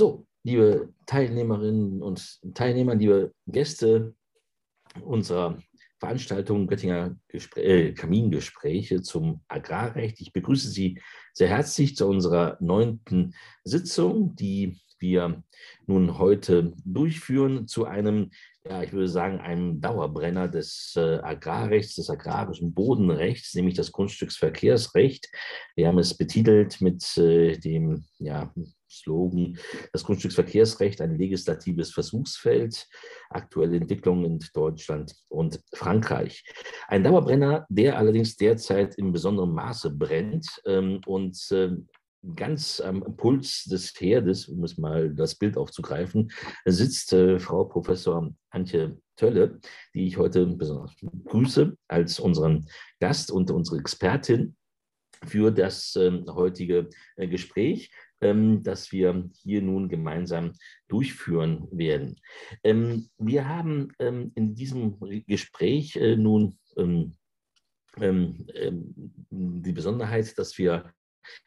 [0.00, 4.14] So, liebe Teilnehmerinnen und Teilnehmer, liebe Gäste
[5.04, 5.58] unserer
[5.98, 10.18] Veranstaltung Göttinger Gespr äh, Kamingespräche zum Agrarrecht.
[10.22, 10.98] Ich begrüße Sie
[11.34, 15.42] sehr herzlich zu unserer neunten Sitzung, die wir
[15.86, 18.30] nun heute durchführen zu einem,
[18.64, 25.28] ja, ich würde sagen, einem Dauerbrenner des äh, Agrarrechts, des agrarischen Bodenrechts, nämlich das Grundstücksverkehrsrecht.
[25.76, 28.50] Wir haben es betitelt mit äh, dem ja,
[28.90, 29.58] Slogan,
[29.92, 32.86] das Grundstücksverkehrsrecht, ein legislatives Versuchsfeld,
[33.30, 36.44] aktuelle Entwicklungen in Deutschland und Frankreich.
[36.88, 41.70] Ein Dauerbrenner, der allerdings derzeit in besonderem Maße brennt ähm, und äh,
[42.36, 46.30] ganz am Puls des Herdes, um es mal das Bild aufzugreifen,
[46.64, 49.60] sitzt äh, Frau Professor Antje Tölle,
[49.94, 50.94] die ich heute besonders
[51.24, 52.66] grüße als unseren
[53.00, 54.56] Gast und unsere Expertin
[55.26, 60.52] für das äh, heutige äh, Gespräch, ähm, das wir hier nun gemeinsam
[60.88, 62.16] durchführen werden.
[62.64, 67.16] Ähm, wir haben ähm, in diesem Gespräch äh, nun ähm,
[67.98, 68.94] ähm, ähm,
[69.30, 70.92] die Besonderheit, dass wir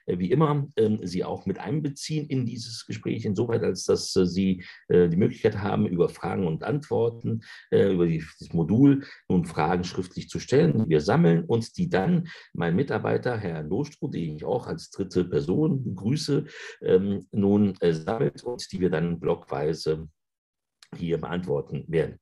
[0.05, 4.63] wie immer ähm, Sie auch mit einbeziehen in dieses Gespräch, insoweit als dass äh, Sie
[4.88, 10.39] äh, die Möglichkeit haben, über Fragen und Antworten, über das Modul nun Fragen schriftlich zu
[10.39, 14.89] stellen, die wir sammeln und die dann mein Mitarbeiter, Herr Lohstroh, den ich auch als
[14.91, 16.45] dritte Person begrüße,
[16.81, 20.08] ähm, nun sammelt und die wir dann blockweise
[20.97, 22.19] hier beantworten werden.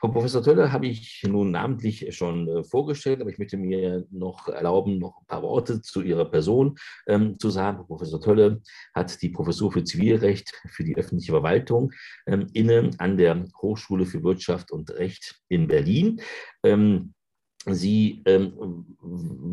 [0.00, 4.48] Frau Professor Tölle habe ich nun namentlich schon äh, vorgestellt, aber ich möchte mir noch
[4.48, 7.78] erlauben, noch ein paar Worte zu Ihrer Person ähm, zu sagen.
[7.78, 8.62] Frau Professor Tölle
[8.94, 11.92] hat die Professur für Zivilrecht für die öffentliche Verwaltung
[12.26, 16.20] ähm, inne an der Hochschule für Wirtschaft und Recht in Berlin.
[16.62, 17.14] Ähm,
[17.66, 18.96] Sie, ähm,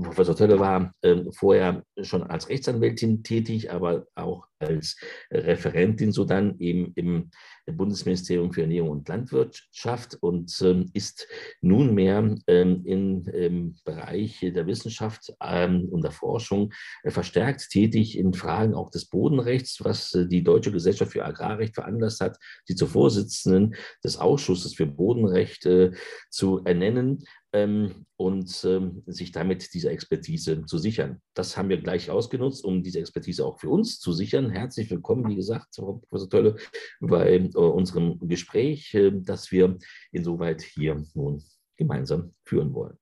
[0.04, 4.98] Professor Tölle war ähm, vorher schon als Rechtsanwältin tätig, aber auch als
[5.32, 7.32] Referentin so dann eben im
[7.78, 11.28] Bundesministerium für Ernährung und Landwirtschaft und ähm, ist
[11.62, 18.34] nunmehr ähm, im, im Bereich der Wissenschaft ähm, und der Forschung äh, verstärkt tätig in
[18.34, 22.88] Fragen auch des Bodenrechts, was äh, die Deutsche Gesellschaft für Agrarrecht veranlasst hat, sie zur
[22.88, 25.92] Vorsitzenden des Ausschusses für Bodenrecht äh,
[26.30, 31.22] zu ernennen ähm, und ähm, sich damit diese Expertise zu sichern.
[31.34, 34.49] Das haben wir gleich ausgenutzt, um diese Expertise auch für uns zu sichern.
[34.52, 36.56] Herzlich willkommen, wie gesagt, Frau Professor Tölle,
[37.00, 39.78] bei äh, unserem Gespräch, äh, das wir
[40.12, 41.44] insoweit hier nun
[41.78, 42.98] gemeinsam führen wollen.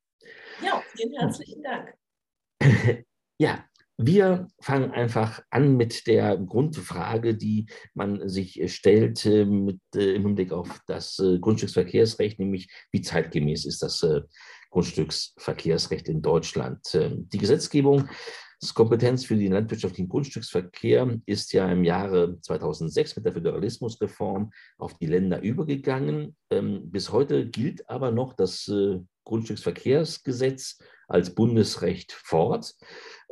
[0.63, 1.93] Ja, vielen herzlichen Dank.
[3.39, 3.65] ja,
[3.97, 7.65] wir fangen einfach an mit der Grundfrage, die
[7.95, 13.65] man sich stellt äh, mit, äh, im Hinblick auf das äh, Grundstücksverkehrsrecht, nämlich wie zeitgemäß
[13.65, 14.21] ist das äh,
[14.69, 16.93] Grundstücksverkehrsrecht in Deutschland.
[16.93, 18.07] Ähm, die Gesetzgebung
[18.59, 24.97] das Kompetenz für den landwirtschaftlichen Grundstücksverkehr ist ja im Jahre 2006 mit der Föderalismusreform auf
[24.97, 26.35] die Länder übergegangen.
[26.49, 32.73] Ähm, bis heute gilt aber noch das äh, Grundstücksverkehrsgesetz als Bundesrecht fort.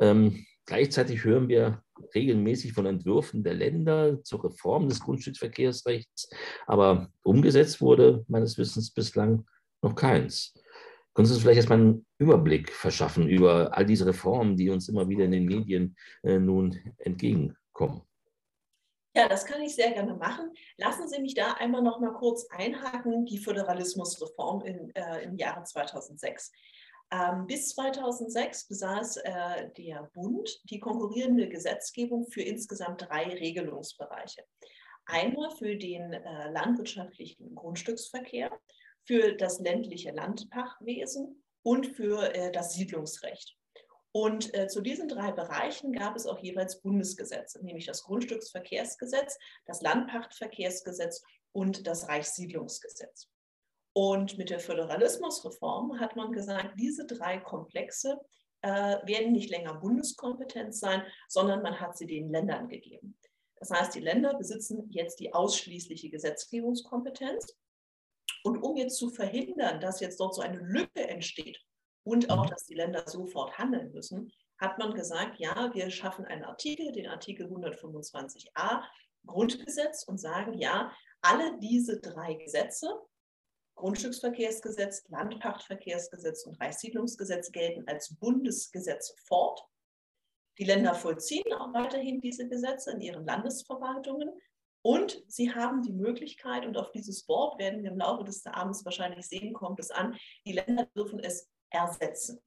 [0.00, 1.80] Ähm, Gleichzeitig hören wir
[2.12, 6.28] regelmäßig von Entwürfen der Länder zur Reform des Grundstücksverkehrsrechts,
[6.66, 9.46] aber umgesetzt wurde meines Wissens bislang
[9.80, 10.54] noch keins.
[11.16, 15.08] Können Sie uns vielleicht erstmal einen Überblick verschaffen über all diese Reformen, die uns immer
[15.08, 18.02] wieder in den Medien äh, nun entgegenkommen?
[19.14, 20.52] Ja, das kann ich sehr gerne machen.
[20.76, 25.64] Lassen Sie mich da einmal noch mal kurz einhaken, die Föderalismusreform in, äh, im Jahre
[25.64, 26.52] 2006.
[27.10, 34.44] Ähm, bis 2006 besaß äh, der Bund die konkurrierende Gesetzgebung für insgesamt drei Regelungsbereiche.
[35.06, 38.50] Einmal für den äh, landwirtschaftlichen Grundstücksverkehr,
[39.06, 43.56] für das ländliche Landpachtwesen und für äh, das Siedlungsrecht.
[44.12, 49.82] Und äh, zu diesen drei Bereichen gab es auch jeweils Bundesgesetze, nämlich das Grundstücksverkehrsgesetz, das
[49.82, 51.22] Landpachtverkehrsgesetz
[51.52, 53.28] und das Reichssiedlungsgesetz.
[53.92, 58.18] Und mit der Föderalismusreform hat man gesagt, diese drei Komplexe
[58.62, 63.18] äh, werden nicht länger Bundeskompetenz sein, sondern man hat sie den Ländern gegeben.
[63.56, 67.54] Das heißt, die Länder besitzen jetzt die ausschließliche Gesetzgebungskompetenz.
[68.44, 71.60] Und um jetzt zu verhindern, dass jetzt dort so eine Lücke entsteht
[72.04, 72.50] und auch, mhm.
[72.50, 77.08] dass die Länder sofort handeln müssen, hat man gesagt, ja, wir schaffen einen Artikel, den
[77.08, 78.82] Artikel 125a
[79.26, 82.88] Grundgesetz und sagen, ja, alle diese drei Gesetze,
[83.74, 89.60] Grundstücksverkehrsgesetz, Landpachtverkehrsgesetz und Reichssiedlungsgesetz gelten als Bundesgesetze fort.
[90.58, 94.30] Die Länder vollziehen auch weiterhin diese Gesetze in ihren Landesverwaltungen
[94.86, 98.84] und sie haben die Möglichkeit, und auf dieses Wort werden wir im Laufe des Abends
[98.84, 100.16] wahrscheinlich sehen, kommt es an,
[100.46, 102.40] die Länder dürfen es ersetzen.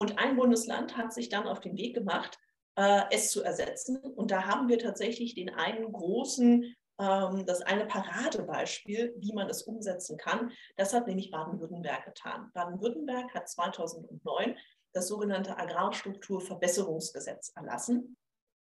[0.00, 2.36] Und ein Bundesland hat sich dann auf den Weg gemacht
[2.76, 3.98] äh, es zu ersetzen.
[3.98, 9.62] Und da haben wir tatsächlich den einen großen, ähm, das eine Paradebeispiel, wie man es
[9.62, 10.50] umsetzen kann.
[10.74, 12.50] Das hat nämlich Baden-Württemberg getan.
[12.54, 14.58] Baden-Württemberg hat 2009
[14.94, 18.16] das sogenannte Agrarstrukturverbesserungsgesetz erlassen.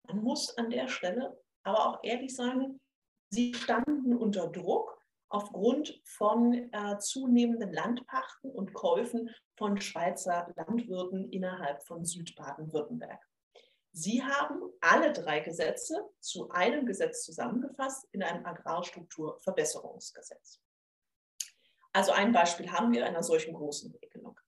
[0.06, 2.80] Man muss an der Stelle aber auch ehrlich sagen,
[3.30, 11.82] sie standen unter Druck aufgrund von äh, zunehmenden Landpachten und Käufen von Schweizer Landwirten innerhalb
[11.84, 13.22] von Südbaden-Württemberg.
[13.92, 20.62] Sie haben alle drei Gesetze zu einem Gesetz zusammengefasst in einem Agrarstrukturverbesserungsgesetz.
[21.92, 24.40] Also ein Beispiel haben wir einer solchen großen Regelung.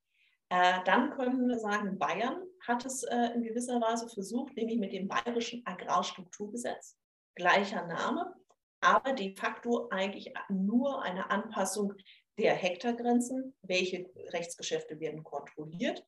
[0.49, 4.93] Äh, dann können wir sagen, Bayern hat es äh, in gewisser Weise versucht, nämlich mit
[4.93, 6.99] dem Bayerischen Agrarstrukturgesetz,
[7.35, 8.35] gleicher Name,
[8.81, 11.93] aber de facto eigentlich nur eine Anpassung
[12.37, 16.05] der Hektargrenzen, welche Rechtsgeschäfte werden kontrolliert.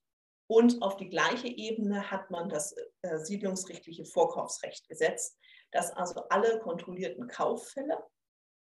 [0.48, 5.38] Und auf die gleiche Ebene hat man das äh, siedlungsrechtliche Vorkaufsrecht gesetzt,
[5.72, 7.98] dass also alle kontrollierten Kauffälle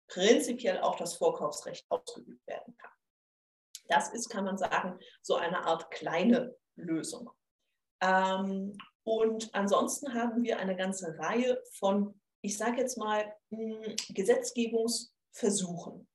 [0.08, 2.90] prinzipiell auch das Vorkaufsrecht ausgeübt werden kann.
[3.88, 7.30] Das ist, kann man sagen, so eine Art kleine Lösung.
[8.00, 16.06] Ähm, und ansonsten haben wir eine ganze Reihe von ich sage jetzt mal, hm, Gesetzgebungsversuchen.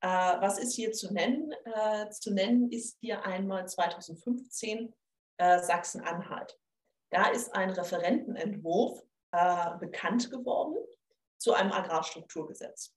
[0.00, 0.06] Äh,
[0.40, 1.52] was ist hier zu nennen?
[1.64, 4.94] Äh, zu nennen ist hier einmal 2015
[5.38, 6.58] äh, Sachsen-Anhalt.
[7.10, 9.02] Da ist ein Referentenentwurf
[9.78, 10.78] bekannt geworden
[11.36, 12.94] zu einem Agrarstrukturgesetz.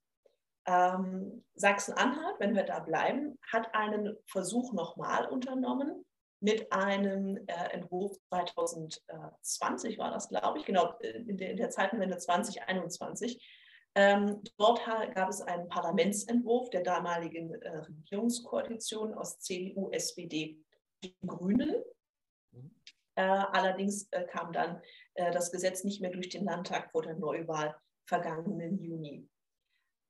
[0.65, 6.05] Ähm, Sachsen-Anhalt, wenn wir da bleiben, hat einen Versuch nochmal unternommen,
[6.41, 12.17] mit einem äh, Entwurf 2020 war das, glaube ich, genau, in der, in der Zeitenwende
[12.17, 13.41] 2021.
[13.93, 20.57] Ähm, dort gab es einen Parlamentsentwurf der damaligen äh, Regierungskoalition aus CDU, SPD,
[21.03, 21.83] und Grünen.
[23.15, 24.81] Äh, allerdings äh, kam dann
[25.15, 29.27] äh, das Gesetz nicht mehr durch den Landtag vor der Neuwahl vergangenen Juni.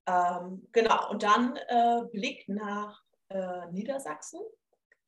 [0.07, 3.01] Ähm, genau, und dann äh, Blick nach
[3.71, 4.41] Niedersachsen.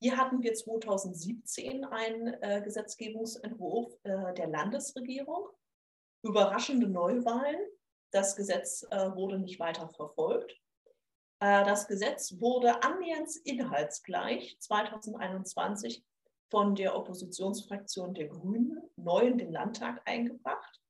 [0.04, 5.48] Hier hatten wir 2017 einen äh, Gesetzgebungsentwurf äh, der Landesregierung.
[6.24, 7.56] Überraschende Neuwahlen.
[8.12, 10.60] Das Gesetz äh, wurde nicht weiter verfolgt.
[11.40, 16.04] Äh, das Gesetz wurde annähernd inhaltsgleich 2021
[16.52, 20.82] von der Oppositionsfraktion der Grünen neu in den Landtag eingebracht.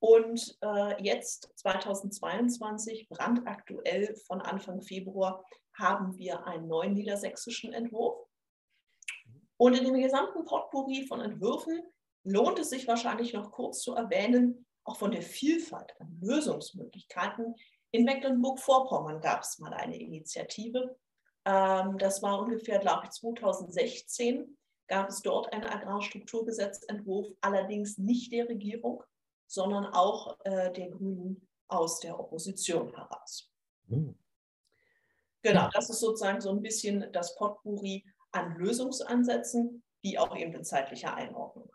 [0.00, 5.46] Und äh, jetzt 2022, brandaktuell von Anfang Februar,
[5.78, 8.26] haben wir einen neuen niedersächsischen Entwurf.
[9.56, 11.82] Und in dem gesamten Potpourri von Entwürfen
[12.24, 17.54] lohnt es sich wahrscheinlich noch kurz zu erwähnen, auch von der Vielfalt an Lösungsmöglichkeiten.
[17.90, 20.96] In Mecklenburg-Vorpommern gab es mal eine Initiative.
[21.44, 24.56] Ähm, das war ungefähr, glaube ich, 2016
[24.88, 29.02] gab es dort einen Agrarstrukturgesetzentwurf, allerdings nicht der Regierung,
[29.46, 33.50] sondern auch äh, der Grünen aus der Opposition heraus.
[33.86, 34.18] Mhm.
[35.48, 40.64] Genau, das ist sozusagen so ein bisschen das Potpourri an Lösungsansätzen, wie auch eben in
[40.64, 41.70] zeitlicher Einordnung.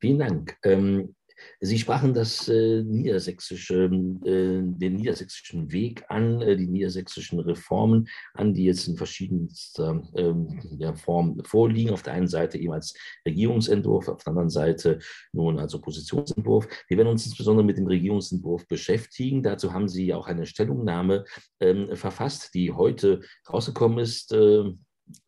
[0.00, 0.58] Vielen Dank.
[0.62, 1.14] Ähm,
[1.60, 8.54] Sie sprachen das äh, niedersächsische, äh, den niedersächsischen Weg an, äh, die niedersächsischen Reformen an,
[8.54, 11.92] die jetzt in verschiedenster ähm, ja, Form vorliegen.
[11.92, 12.94] Auf der einen Seite eben als
[13.26, 14.98] Regierungsentwurf, auf der anderen Seite
[15.32, 16.68] nun als Oppositionsentwurf.
[16.88, 19.42] Wir werden uns insbesondere mit dem Regierungsentwurf beschäftigen.
[19.42, 21.24] Dazu haben Sie auch eine Stellungnahme
[21.60, 24.32] ähm, verfasst, die heute rausgekommen ist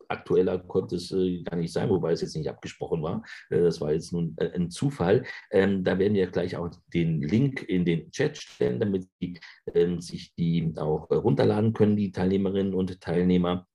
[0.08, 3.22] aktueller konnte es äh, gar nicht sein, wobei es jetzt nicht abgesprochen war.
[3.48, 5.24] Äh, das war jetzt nun äh, ein Zufall.
[5.50, 9.38] Ähm, da werden wir gleich auch den Link in den Chat stellen, damit die,
[9.74, 13.66] ähm, sich die auch runterladen können, die Teilnehmerinnen und Teilnehmer.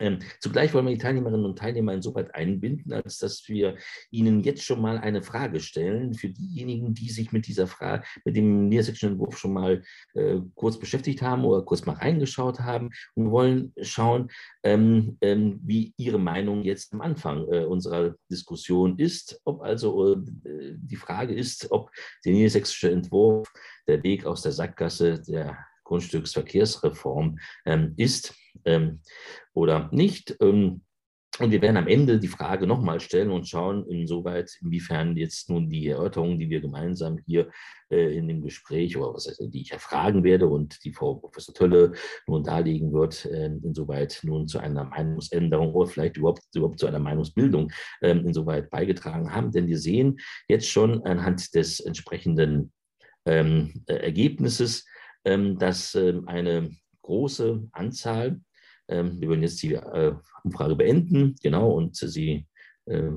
[0.00, 3.76] Ähm, zugleich wollen wir die Teilnehmerinnen und Teilnehmer insoweit einbinden, als dass wir
[4.10, 8.36] ihnen jetzt schon mal eine Frage stellen für diejenigen, die sich mit dieser Frage, mit
[8.36, 9.82] dem niedersächsischen Entwurf schon mal
[10.14, 14.30] äh, kurz beschäftigt haben oder kurz mal reingeschaut haben und wollen schauen,
[14.62, 19.40] ähm, ähm, wie ihre Meinung jetzt am Anfang äh, unserer Diskussion ist.
[19.44, 21.90] Ob also äh, die Frage ist, ob
[22.24, 23.52] der niedersächsische Entwurf
[23.86, 28.34] der Weg aus der Sackgasse der Grundstücksverkehrsreform ähm, ist
[29.54, 30.36] oder nicht.
[30.40, 30.82] Ähm,
[31.38, 35.70] und wir werden am Ende die Frage nochmal stellen und schauen, insoweit, inwiefern jetzt nun
[35.70, 37.50] die Erörterungen, die wir gemeinsam hier
[37.90, 41.54] äh, in dem Gespräch, oder was heißt, die ich erfragen werde und die Frau Professor
[41.54, 41.92] Tölle
[42.26, 46.98] nun darlegen wird, äh, insoweit nun zu einer Meinungsänderung oder vielleicht überhaupt, überhaupt zu einer
[46.98, 49.52] Meinungsbildung äh, insoweit beigetragen haben.
[49.52, 50.18] Denn wir sehen
[50.48, 52.72] jetzt schon anhand des entsprechenden
[53.24, 54.84] ähm, Ergebnisses,
[55.24, 58.40] ähm, dass ähm, eine große Anzahl
[58.88, 62.46] ähm, wir wollen jetzt die äh, Umfrage beenden, genau, und sie
[62.86, 63.10] äh,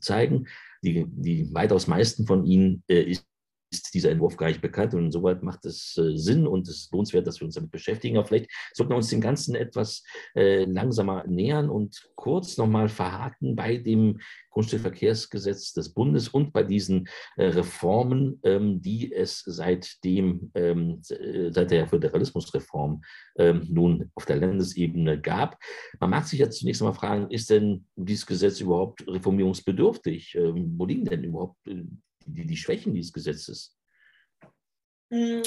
[0.00, 0.46] zeigen.
[0.82, 3.26] die, die weitaus meisten von Ihnen äh, ist
[3.70, 6.92] ist dieser Entwurf gar nicht bekannt und insoweit macht es äh, Sinn und es ist
[6.92, 8.16] lohnenswert, dass wir uns damit beschäftigen.
[8.16, 10.02] Aber vielleicht sollten wir uns dem Ganzen etwas
[10.34, 17.08] äh, langsamer nähern und kurz nochmal verhaken bei dem Grundstückverkehrsgesetz des Bundes und bei diesen
[17.36, 23.02] äh, Reformen, ähm, die es seitdem, ähm, äh, seit der Föderalismusreform
[23.38, 25.56] ähm, nun auf der Landesebene gab.
[26.00, 30.34] Man mag sich jetzt zunächst einmal fragen, ist denn dieses Gesetz überhaupt reformierungsbedürftig?
[30.34, 31.56] Ähm, wo liegen denn überhaupt
[32.26, 33.76] die, die Schwächen dieses Gesetzes?
[35.10, 35.42] Hm,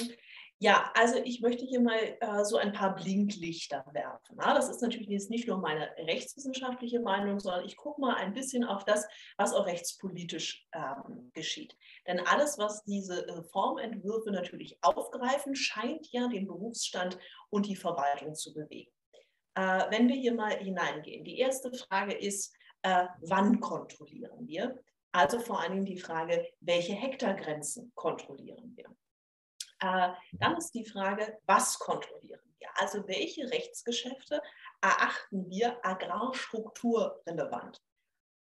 [0.64, 4.38] ja, also ich möchte hier mal äh, so ein paar Blinklichter werfen.
[4.40, 8.34] Ja, das ist natürlich jetzt nicht nur meine rechtswissenschaftliche Meinung, sondern ich gucke mal ein
[8.34, 11.76] bisschen auf das, was auch rechtspolitisch ähm, geschieht.
[12.08, 17.18] Denn alles, was diese Reformentwürfe natürlich aufgreifen, scheint ja den Berufsstand
[17.50, 18.92] und die Verwaltung zu bewegen.
[19.56, 24.82] Äh, wenn wir hier mal hineingehen, die erste Frage ist, äh, wann kontrollieren wir?
[25.14, 28.86] Also vor allen Dingen die Frage, welche Hektargrenzen kontrollieren wir?
[29.80, 32.68] Äh, dann ist die Frage, was kontrollieren wir?
[32.76, 34.42] Also welche Rechtsgeschäfte
[34.82, 37.80] erachten wir agrarstrukturrelevant?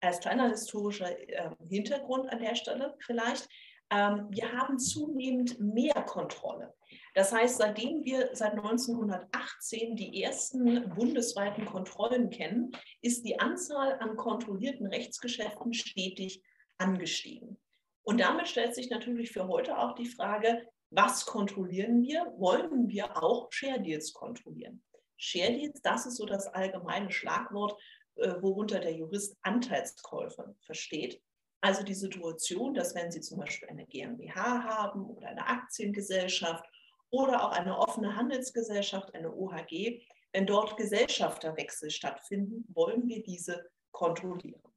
[0.00, 3.48] Als kleiner historischer äh, Hintergrund an der Stelle vielleicht,
[3.90, 6.72] ähm, wir haben zunehmend mehr Kontrolle.
[7.12, 14.16] Das heißt, seitdem wir seit 1918 die ersten bundesweiten Kontrollen kennen, ist die Anzahl an
[14.16, 16.42] kontrollierten Rechtsgeschäften stetig
[16.78, 17.58] angestiegen.
[18.02, 22.34] Und damit stellt sich natürlich für heute auch die Frage, was kontrollieren wir?
[22.36, 24.82] Wollen wir auch Share Deals kontrollieren?
[25.16, 27.80] Share Deals, das ist so das allgemeine Schlagwort,
[28.16, 31.22] äh, worunter der Jurist Anteilskäufer versteht.
[31.62, 36.64] Also die Situation, dass wenn Sie zum Beispiel eine GmbH haben oder eine Aktiengesellschaft
[37.10, 40.02] oder auch eine offene Handelsgesellschaft, eine OHG,
[40.32, 44.71] wenn dort Gesellschafterwechsel stattfinden, wollen wir diese kontrollieren.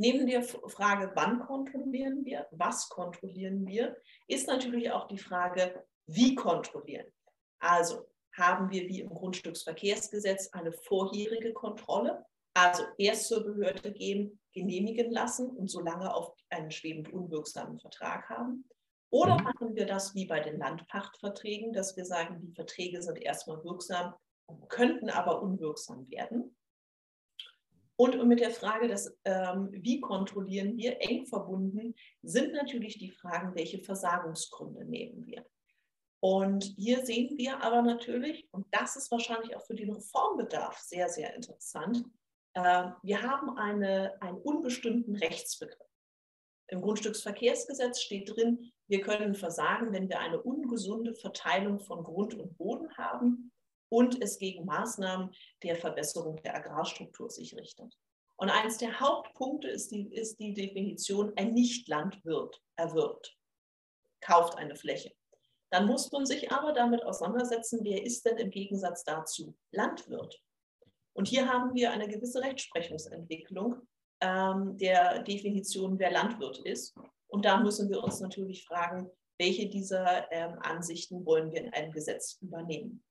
[0.00, 6.34] Neben der Frage, wann kontrollieren wir, was kontrollieren wir, ist natürlich auch die Frage, wie
[6.34, 7.06] kontrollieren.
[7.58, 15.10] Also haben wir wie im Grundstücksverkehrsgesetz eine vorherige Kontrolle, also erst zur Behörde gehen, genehmigen
[15.10, 18.64] lassen und so lange auf einen schwebend unwirksamen Vertrag haben.
[19.10, 19.44] Oder mhm.
[19.44, 24.14] machen wir das wie bei den Landpachtverträgen, dass wir sagen, die Verträge sind erstmal wirksam,
[24.70, 26.56] könnten aber unwirksam werden.
[28.00, 33.54] Und mit der Frage, des, ähm, wie kontrollieren wir, eng verbunden, sind natürlich die Fragen,
[33.54, 35.44] welche Versagungsgründe nehmen wir.
[36.22, 41.10] Und hier sehen wir aber natürlich, und das ist wahrscheinlich auch für den Reformbedarf sehr,
[41.10, 42.02] sehr interessant,
[42.54, 45.76] äh, wir haben eine, einen unbestimmten Rechtsbegriff.
[46.68, 52.56] Im Grundstücksverkehrsgesetz steht drin, wir können versagen, wenn wir eine ungesunde Verteilung von Grund und
[52.56, 53.52] Boden haben
[53.90, 55.30] und es gegen Maßnahmen
[55.62, 57.94] der Verbesserung der Agrarstruktur sich richtet.
[58.36, 63.36] Und eines der Hauptpunkte ist die, ist die Definition, ein Nichtlandwirt erwirbt,
[64.22, 65.12] kauft eine Fläche.
[65.70, 70.40] Dann muss man sich aber damit auseinandersetzen, wer ist denn im Gegensatz dazu Landwirt?
[71.12, 73.86] Und hier haben wir eine gewisse Rechtsprechungsentwicklung
[74.20, 76.96] ähm, der Definition, wer Landwirt ist.
[77.28, 81.92] Und da müssen wir uns natürlich fragen, welche dieser ähm, Ansichten wollen wir in einem
[81.92, 83.04] Gesetz übernehmen.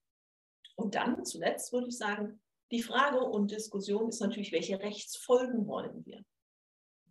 [0.79, 2.39] Und dann zuletzt würde ich sagen,
[2.71, 6.23] die Frage und Diskussion ist natürlich, welche Rechtsfolgen wollen wir?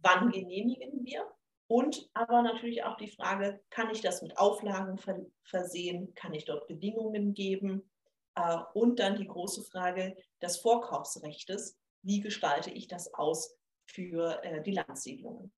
[0.01, 1.31] Wann genehmigen wir?
[1.67, 4.99] Und aber natürlich auch die Frage, kann ich das mit Auflagen
[5.43, 6.15] versehen?
[6.15, 7.91] Kann ich dort Bedingungen geben?
[8.37, 11.77] Äh, und dann die große Frage des Vorkaufsrechtes.
[12.01, 15.53] Wie gestalte ich das aus für äh, die Landsiedlungen?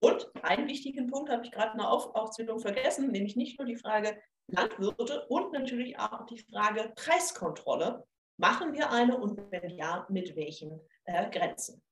[0.00, 3.76] Und einen wichtigen Punkt habe ich gerade in der Aufzählung vergessen, nämlich nicht nur die
[3.76, 4.20] Frage,
[4.52, 8.06] Landwirte und natürlich auch die Frage Preiskontrolle.
[8.36, 11.82] Machen wir eine und wenn ja, mit welchen äh, Grenzen?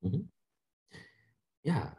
[0.00, 0.30] Mhm.
[1.62, 1.96] Ja,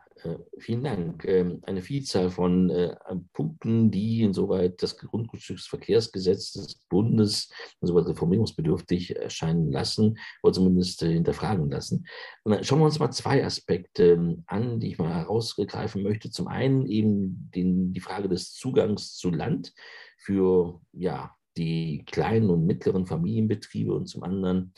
[0.57, 1.25] vielen Dank.
[1.25, 2.95] Ähm, eine Vielzahl von äh,
[3.33, 7.49] Punkten, die insoweit das Grundstücksverkehrsgesetz des Bundes
[7.81, 12.05] insoweit reformierungsbedürftig erscheinen lassen oder zumindest äh, hinterfragen lassen.
[12.43, 16.29] Und dann schauen wir uns mal zwei Aspekte ähm, an, die ich mal herausgreifen möchte.
[16.29, 19.73] Zum einen eben den, die Frage des Zugangs zu Land
[20.17, 24.73] für ja, die kleinen und mittleren Familienbetriebe und zum anderen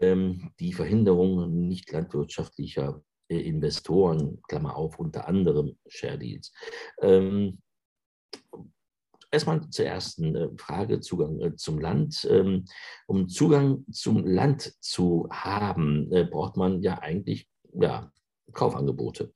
[0.00, 6.52] ähm, die Verhinderung nicht landwirtschaftlicher äh, Investoren, Klammer auf, unter anderem Share Deals.
[7.00, 7.58] Ähm,
[9.32, 12.26] Erstmal zur ersten äh, Frage, Zugang äh, zum Land.
[12.28, 12.64] Ähm,
[13.06, 18.10] um Zugang zum Land zu haben, äh, braucht man ja eigentlich ja,
[18.52, 19.32] Kaufangebote.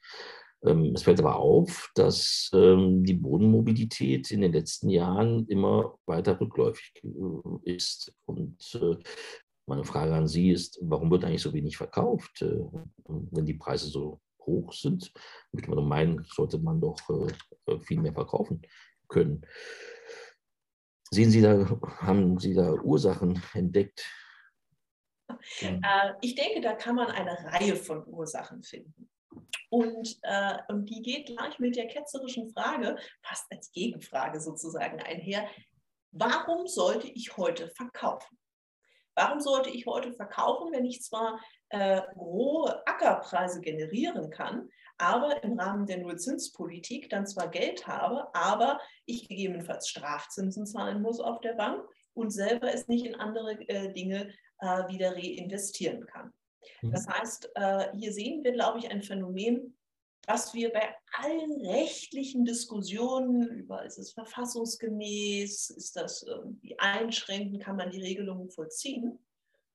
[0.64, 6.40] Ähm, es fällt aber auf, dass ähm, die Bodenmobilität in den letzten Jahren immer weiter
[6.40, 8.12] rückläufig äh, ist.
[8.26, 8.96] Und äh,
[9.66, 12.64] meine Frage an Sie ist, warum wird eigentlich so wenig verkauft, äh,
[13.06, 15.12] wenn die Preise so hoch sind,
[15.52, 16.99] möchte man meinen, sollte man doch
[17.66, 18.62] äh, viel mehr verkaufen
[19.09, 19.47] können.
[21.11, 24.04] Sehen Sie da, haben Sie da Ursachen entdeckt?
[25.61, 29.11] Äh, ich denke, da kann man eine Reihe von Ursachen finden.
[29.71, 35.49] Und, äh, und die geht gleich mit der ketzerischen Frage, fast als Gegenfrage sozusagen einher.
[36.12, 38.38] Warum sollte ich heute verkaufen?
[39.14, 44.68] Warum sollte ich heute verkaufen, wenn ich zwar äh, hohe Ackerpreise generieren kann,
[44.99, 51.21] aber im Rahmen der Nullzinspolitik dann zwar Geld habe, aber ich gegebenenfalls Strafzinsen zahlen muss
[51.21, 56.33] auf der Bank und selber es nicht in andere äh, Dinge äh, wieder reinvestieren kann.
[56.83, 56.92] Mhm.
[56.92, 59.76] Das heißt, äh, hier sehen wir, glaube ich, ein Phänomen,
[60.26, 67.76] was wir bei allen rechtlichen Diskussionen über, ist es verfassungsgemäß, ist das irgendwie einschränkend, kann
[67.76, 69.19] man die Regelungen vollziehen,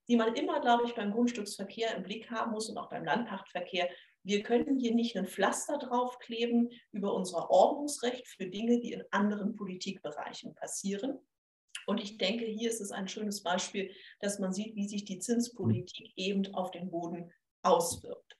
[0.08, 3.88] die man immer, glaube ich, beim Grundstücksverkehr im Blick haben muss und auch beim Landpachtverkehr.
[4.22, 9.56] Wir können hier nicht ein Pflaster draufkleben über unser Ordnungsrecht für Dinge, die in anderen
[9.56, 11.18] Politikbereichen passieren.
[11.86, 13.90] Und ich denke, hier ist es ein schönes Beispiel,
[14.20, 18.39] dass man sieht, wie sich die Zinspolitik eben auf den Boden auswirkt.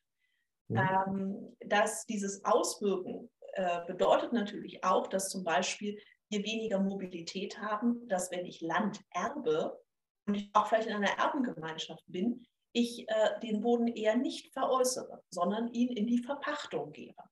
[0.70, 1.06] Ja.
[1.06, 8.06] Ähm, dass dieses Auswirken äh, bedeutet natürlich auch, dass zum Beispiel wir weniger Mobilität haben,
[8.08, 9.78] dass wenn ich Land erbe
[10.26, 15.22] und ich auch vielleicht in einer Erbengemeinschaft bin, ich äh, den Boden eher nicht veräußere,
[15.30, 17.22] sondern ihn in die Verpachtung gebe.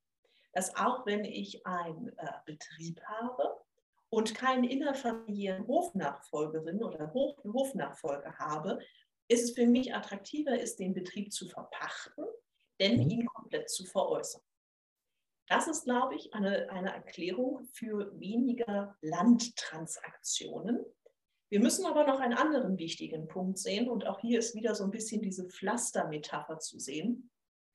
[0.53, 3.55] Dass auch wenn ich einen äh, Betrieb habe
[4.11, 8.81] und keinen innerfamiliären Hofnachfolgerin oder Hof, Hofnachfolger habe,
[9.29, 12.25] ist es für mich attraktiver, ist den Betrieb zu verpachten,
[12.81, 13.11] denn mhm.
[13.11, 14.43] ihn komplett zu veräußern.
[15.49, 20.85] Das ist, glaube ich, eine, eine Erklärung für weniger Landtransaktionen.
[21.51, 24.85] Wir müssen aber noch einen anderen wichtigen Punkt sehen und auch hier ist wieder so
[24.85, 27.31] ein bisschen diese Pflastermetapher zu sehen.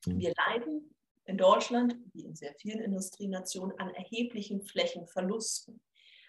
[0.06, 0.20] Mhm.
[0.20, 0.94] Wir leiden
[1.24, 5.80] in Deutschland, wie in sehr vielen Industrienationen, an erheblichen Flächenverlusten.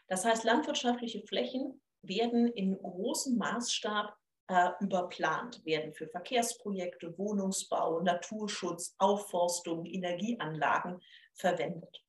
[0.08, 4.16] Das heißt, landwirtschaftliche Flächen werden in großem Maßstab
[4.48, 11.02] äh, überplant, werden für Verkehrsprojekte, Wohnungsbau, Naturschutz, Aufforstung, Energieanlagen
[11.34, 12.04] verwendet.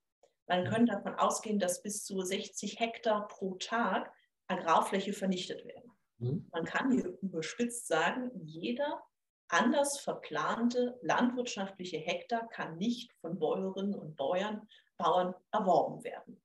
[0.47, 4.13] Man könnte davon ausgehen, dass bis zu 60 Hektar pro Tag
[4.49, 5.93] Agrarfläche vernichtet werden.
[6.19, 6.49] Mhm.
[6.53, 9.03] Man kann hier überspitzt sagen, jeder
[9.49, 16.41] anders verplante landwirtschaftliche Hektar kann nicht von Bäuerinnen und Bauern, Bauern erworben werden.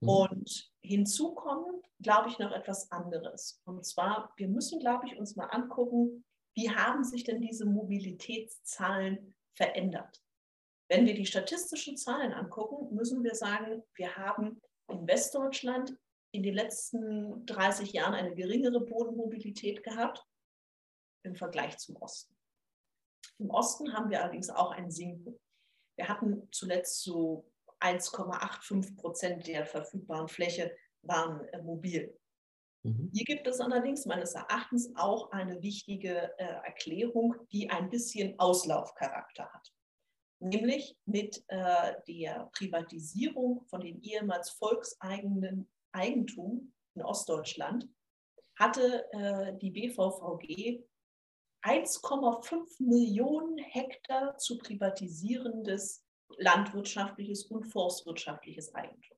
[0.00, 0.08] Mhm.
[0.08, 3.60] Und hinzu kommt, glaube ich, noch etwas anderes.
[3.64, 6.24] Und zwar, wir müssen, glaube ich, uns mal angucken,
[6.54, 10.22] wie haben sich denn diese Mobilitätszahlen verändert?
[10.88, 15.96] Wenn wir die statistischen Zahlen angucken, müssen wir sagen, wir haben in Westdeutschland
[16.32, 20.24] in den letzten 30 Jahren eine geringere Bodenmobilität gehabt
[21.22, 22.34] im Vergleich zum Osten.
[23.38, 25.38] Im Osten haben wir allerdings auch ein Sinken.
[25.96, 32.18] Wir hatten zuletzt so 1,85 Prozent der verfügbaren Fläche waren äh, mobil.
[32.82, 33.10] Mhm.
[33.12, 39.50] Hier gibt es allerdings meines Erachtens auch eine wichtige äh, Erklärung, die ein bisschen Auslaufcharakter
[39.52, 39.72] hat.
[40.40, 47.88] Nämlich mit äh, der Privatisierung von den ehemals volkseigenen Eigentum in Ostdeutschland
[48.56, 50.84] hatte äh, die BVVG
[51.62, 56.04] 1,5 Millionen Hektar zu privatisierendes
[56.36, 59.16] landwirtschaftliches und forstwirtschaftliches Eigentum.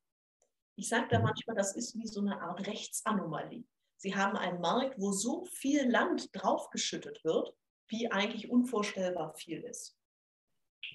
[0.76, 1.24] Ich sage da mhm.
[1.24, 3.64] manchmal, das ist wie so eine Art Rechtsanomalie.
[3.96, 7.54] Sie haben einen Markt, wo so viel Land draufgeschüttet wird,
[7.88, 9.98] wie eigentlich unvorstellbar viel ist.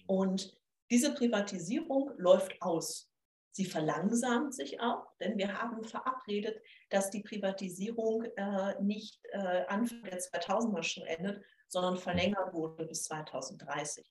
[0.08, 0.58] Und
[0.89, 3.12] diese Privatisierung läuft aus.
[3.51, 10.04] Sie verlangsamt sich auch, denn wir haben verabredet, dass die Privatisierung äh, nicht äh, Anfang
[10.04, 14.06] der 2000er schon endet, sondern verlängert wurde bis 2030.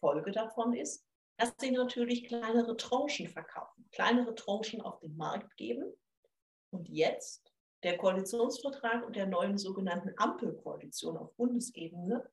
[0.00, 1.04] Folge davon ist,
[1.38, 5.92] dass sie natürlich kleinere Tranchen verkaufen, kleinere Tranchen auf den Markt geben.
[6.70, 12.28] Und jetzt der Koalitionsvertrag und der neuen sogenannten Ampelkoalition auf Bundesebene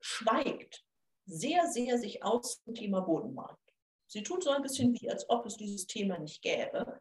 [0.00, 0.84] schweigt
[1.26, 3.72] sehr, sehr sich aus zum Thema Bodenmarkt.
[4.06, 7.00] Sie tun so ein bisschen wie, als ob es dieses Thema nicht gäbe.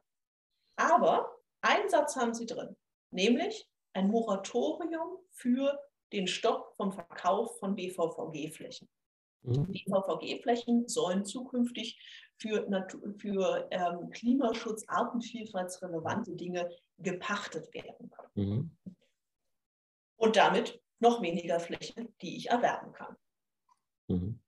[0.78, 2.76] Aber einen Satz haben sie drin,
[3.12, 5.80] nämlich ein Moratorium für
[6.12, 8.90] den Stopp vom Verkauf von BVVG-Flächen.
[9.44, 9.72] Mhm.
[9.72, 12.00] Die VVG-Flächen sollen zukünftig
[12.38, 18.32] für, Natur, für ähm, Klimaschutz, artenvielfaltsrelevante Dinge gepachtet werden können.
[18.36, 18.96] Mhm.
[20.16, 23.16] Und damit noch weniger Flächen, die ich erwerben kann.
[24.08, 24.40] Mhm.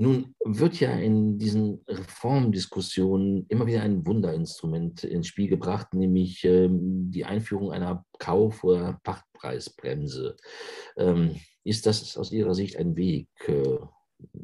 [0.00, 7.10] Nun wird ja in diesen Reformdiskussionen immer wieder ein Wunderinstrument ins Spiel gebracht, nämlich ähm,
[7.10, 10.36] die Einführung einer Kauf- oder Pachtpreisbremse.
[10.96, 13.80] Ähm, ist das aus Ihrer Sicht ein Weg äh,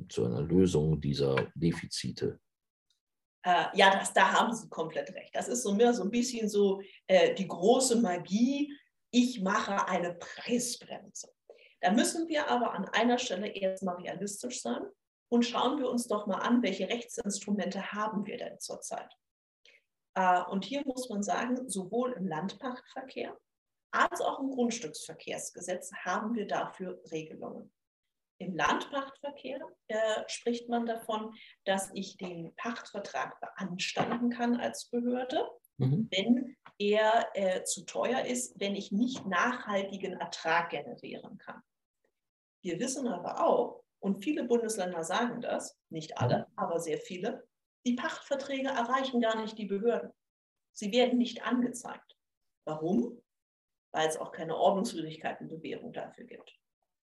[0.09, 2.41] zu einer Lösung dieser Defizite?
[3.45, 5.37] Äh, ja, das, da haben Sie komplett recht.
[5.37, 8.77] Das ist so mehr so ein bisschen so äh, die große Magie.
[9.13, 11.29] Ich mache eine Preisbremse.
[11.81, 14.83] Da müssen wir aber an einer Stelle erstmal realistisch sein
[15.35, 19.13] und schauen wir uns doch mal an, welche Rechtsinstrumente haben wir denn zurzeit.
[20.15, 23.37] Äh, und hier muss man sagen, sowohl im Landpachtverkehr
[23.91, 27.73] als auch im Grundstücksverkehrsgesetz haben wir dafür Regelungen.
[28.39, 36.09] Im Landpachtverkehr äh, spricht man davon, dass ich den Pachtvertrag beanstanden kann als Behörde, mhm.
[36.11, 41.63] wenn er äh, zu teuer ist, wenn ich nicht nachhaltigen Ertrag generieren kann.
[42.63, 47.49] Wir wissen aber auch, und viele Bundesländer sagen das, nicht alle, aber sehr viele,
[47.87, 50.11] die Pachtverträge erreichen gar nicht die Behörden.
[50.75, 52.15] Sie werden nicht angezeigt.
[52.67, 53.23] Warum?
[53.93, 56.55] Weil es auch keine Ordnungswidrigkeitenbewährung dafür gibt.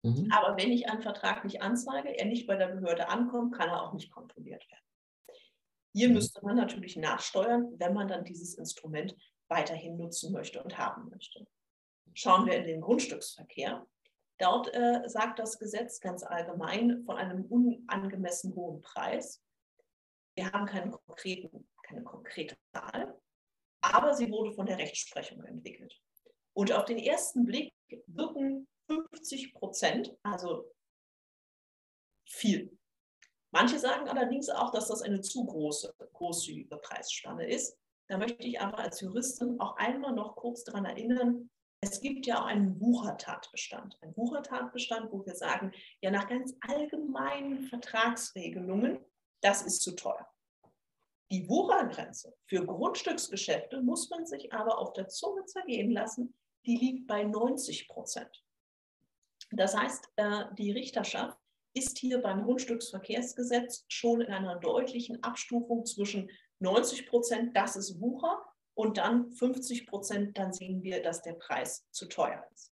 [0.01, 0.31] Mhm.
[0.31, 3.83] Aber wenn ich einen Vertrag nicht anzeige, er nicht bei der Behörde ankommt, kann er
[3.83, 5.37] auch nicht kontrolliert werden.
[5.93, 6.15] Hier mhm.
[6.15, 9.15] müsste man natürlich nachsteuern, wenn man dann dieses Instrument
[9.49, 11.45] weiterhin nutzen möchte und haben möchte.
[12.15, 13.85] Schauen wir in den Grundstücksverkehr,
[14.39, 19.41] Dort äh, sagt das Gesetz ganz allgemein von einem unangemessen hohen Preis.
[20.35, 23.19] Wir haben keinen konkreten, keine konkrete Zahl,
[23.81, 25.99] aber sie wurde von der Rechtsprechung entwickelt.
[26.53, 27.73] Und auf den ersten Blick
[28.05, 30.71] wirken 50 Prozent, also
[32.27, 32.77] viel.
[33.51, 37.77] Manche sagen allerdings auch, dass das eine zu große, großzügige Preisspanne ist.
[38.07, 41.49] Da möchte ich aber als Juristin auch einmal noch kurz daran erinnern,
[41.91, 43.97] es gibt ja auch einen Wuchertatbestand.
[44.01, 45.71] Ein Wuchertatbestand, wo wir sagen,
[46.01, 48.99] ja, nach ganz allgemeinen Vertragsregelungen,
[49.41, 50.27] das ist zu teuer.
[51.31, 56.33] Die Wuchergrenze für Grundstücksgeschäfte muss man sich aber auf der Zunge zergehen lassen,
[56.65, 58.43] die liegt bei 90 Prozent.
[59.51, 61.37] Das heißt, äh, die Richterschaft
[61.73, 68.41] ist hier beim Grundstücksverkehrsgesetz schon in einer deutlichen Abstufung zwischen 90 Prozent, das ist Wucher,
[68.77, 72.71] und dann 50 Prozent, dann sehen wir, dass der Preis zu teuer ist.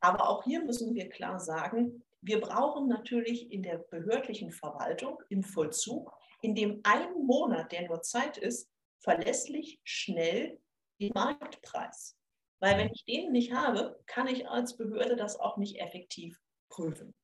[0.00, 5.42] Aber auch hier müssen wir klar sagen, wir brauchen natürlich in der behördlichen Verwaltung, im
[5.42, 6.10] Vollzug,
[6.40, 10.58] in dem einen Monat, der nur Zeit ist, verlässlich, schnell
[10.98, 12.16] den Marktpreis.
[12.60, 17.14] Weil wenn ich den nicht habe, kann ich als Behörde das auch nicht effektiv prüfen.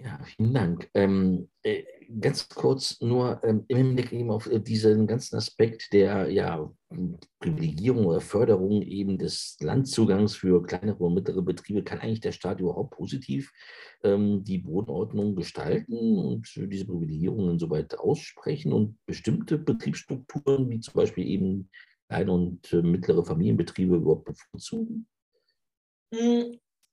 [0.00, 0.88] Ja, vielen Dank.
[0.94, 1.82] Ähm, äh,
[2.20, 6.72] ganz kurz nur ähm, im Hinblick eben auf äh, diesen ganzen Aspekt der ja,
[7.40, 12.60] Privilegierung oder Förderung eben des Landzugangs für kleinere und mittlere Betriebe, kann eigentlich der Staat
[12.60, 13.52] überhaupt positiv
[14.04, 21.26] ähm, die Bodenordnung gestalten und diese Privilegierungen insoweit aussprechen und bestimmte Betriebsstrukturen, wie zum Beispiel
[21.26, 21.70] eben
[22.08, 25.08] kleine und äh, mittlere Familienbetriebe überhaupt bevorzugen?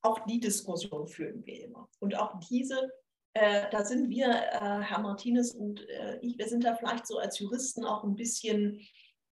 [0.06, 1.88] Auch die Diskussion führen wir immer.
[1.98, 2.92] Und auch diese,
[3.34, 7.18] äh, da sind wir, äh, Herr Martinez und äh, ich, wir sind da vielleicht so
[7.18, 8.80] als Juristen auch ein bisschen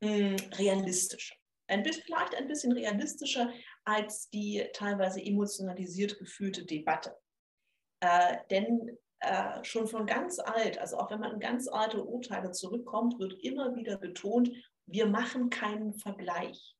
[0.00, 1.37] mh, hm, realistischer.
[1.68, 3.52] Ein bisschen, vielleicht ein bisschen realistischer
[3.84, 7.16] als die teilweise emotionalisiert geführte Debatte.
[8.00, 12.50] Äh, denn äh, schon von ganz alt, also auch wenn man in ganz alte Urteile
[12.50, 14.50] zurückkommt, wird immer wieder betont,
[14.87, 16.73] wir machen keinen Vergleich.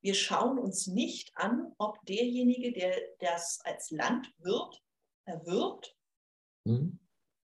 [0.00, 4.82] Wir schauen uns nicht an, ob derjenige, der das als Landwirt
[5.24, 5.96] erwirbt,
[6.64, 6.98] mhm.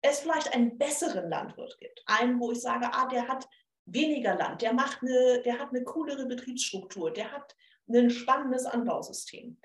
[0.02, 2.04] es vielleicht einen besseren Landwirt gibt.
[2.06, 3.48] Einen, wo ich sage, ah, der hat
[3.86, 7.56] weniger Land, der, macht eine, der hat eine coolere Betriebsstruktur, der hat
[7.88, 9.60] ein spannendes Anbausystem.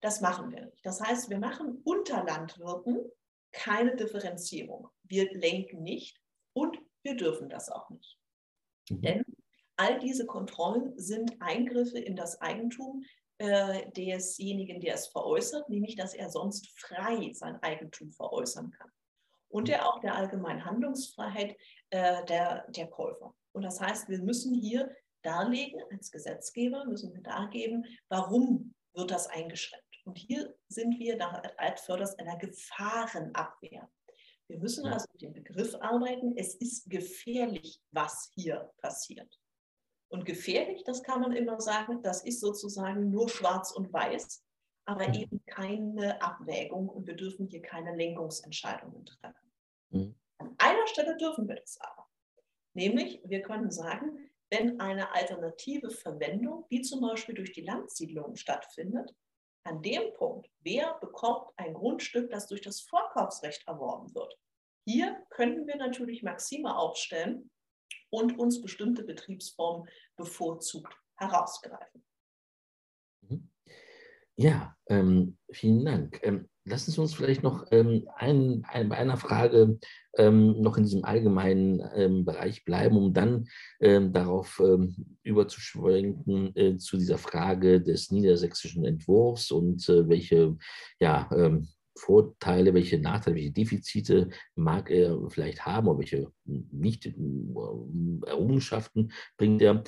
[0.00, 0.84] Das machen wir nicht.
[0.84, 3.10] Das heißt, wir machen unter Landwirten
[3.52, 4.88] keine Differenzierung.
[5.04, 6.20] Wir lenken nicht
[6.54, 8.18] und wir dürfen das auch nicht.
[8.90, 9.00] Mhm.
[9.02, 9.24] Denn
[9.82, 13.02] All diese Kontrollen sind Eingriffe in das Eigentum
[13.38, 18.88] äh, desjenigen, der es veräußert, nämlich dass er sonst frei sein Eigentum veräußern kann.
[19.48, 21.56] Und der auch der allgemeinen Handlungsfreiheit
[21.90, 23.34] äh, der, der Käufer.
[23.50, 29.26] Und das heißt, wir müssen hier darlegen, als Gesetzgeber müssen wir dargeben, warum wird das
[29.26, 29.84] eingeschränkt.
[30.04, 33.90] Und hier sind wir da als Förders einer Gefahrenabwehr.
[34.46, 39.41] Wir müssen also mit dem Begriff arbeiten, es ist gefährlich, was hier passiert.
[40.12, 44.44] Und gefährlich, das kann man immer sagen, das ist sozusagen nur schwarz und weiß,
[44.84, 45.14] aber mhm.
[45.14, 49.52] eben keine Abwägung und wir dürfen hier keine Lenkungsentscheidungen treffen.
[49.88, 50.14] Mhm.
[50.36, 52.06] An einer Stelle dürfen wir das aber.
[52.74, 59.14] Nämlich, wir können sagen, wenn eine alternative Verwendung, wie zum Beispiel durch die Landsiedlung stattfindet,
[59.64, 64.36] an dem Punkt, wer bekommt ein Grundstück, das durch das Vorkaufsrecht erworben wird,
[64.84, 67.50] Hier könnten wir natürlich Maxime aufstellen
[68.12, 72.04] und uns bestimmte Betriebsformen bevorzugt herausgreifen.
[73.28, 73.48] Mhm.
[74.36, 76.20] Ja, ähm, vielen Dank.
[76.22, 79.78] Ähm, lassen Sie uns vielleicht noch ähm, ein, ein, bei einer Frage
[80.16, 83.46] ähm, noch in diesem allgemeinen ähm, Bereich bleiben, um dann
[83.80, 84.62] ähm, darauf
[85.22, 90.56] überzuschwenken äh, zu dieser Frage des niedersächsischen Entwurfs und äh, welche
[91.00, 91.28] ja,
[91.96, 97.14] Vorteile, welche Nachteile, welche Defizite mag er vielleicht haben oder welche nicht äh,
[98.26, 99.84] Errungenschaften bringt er.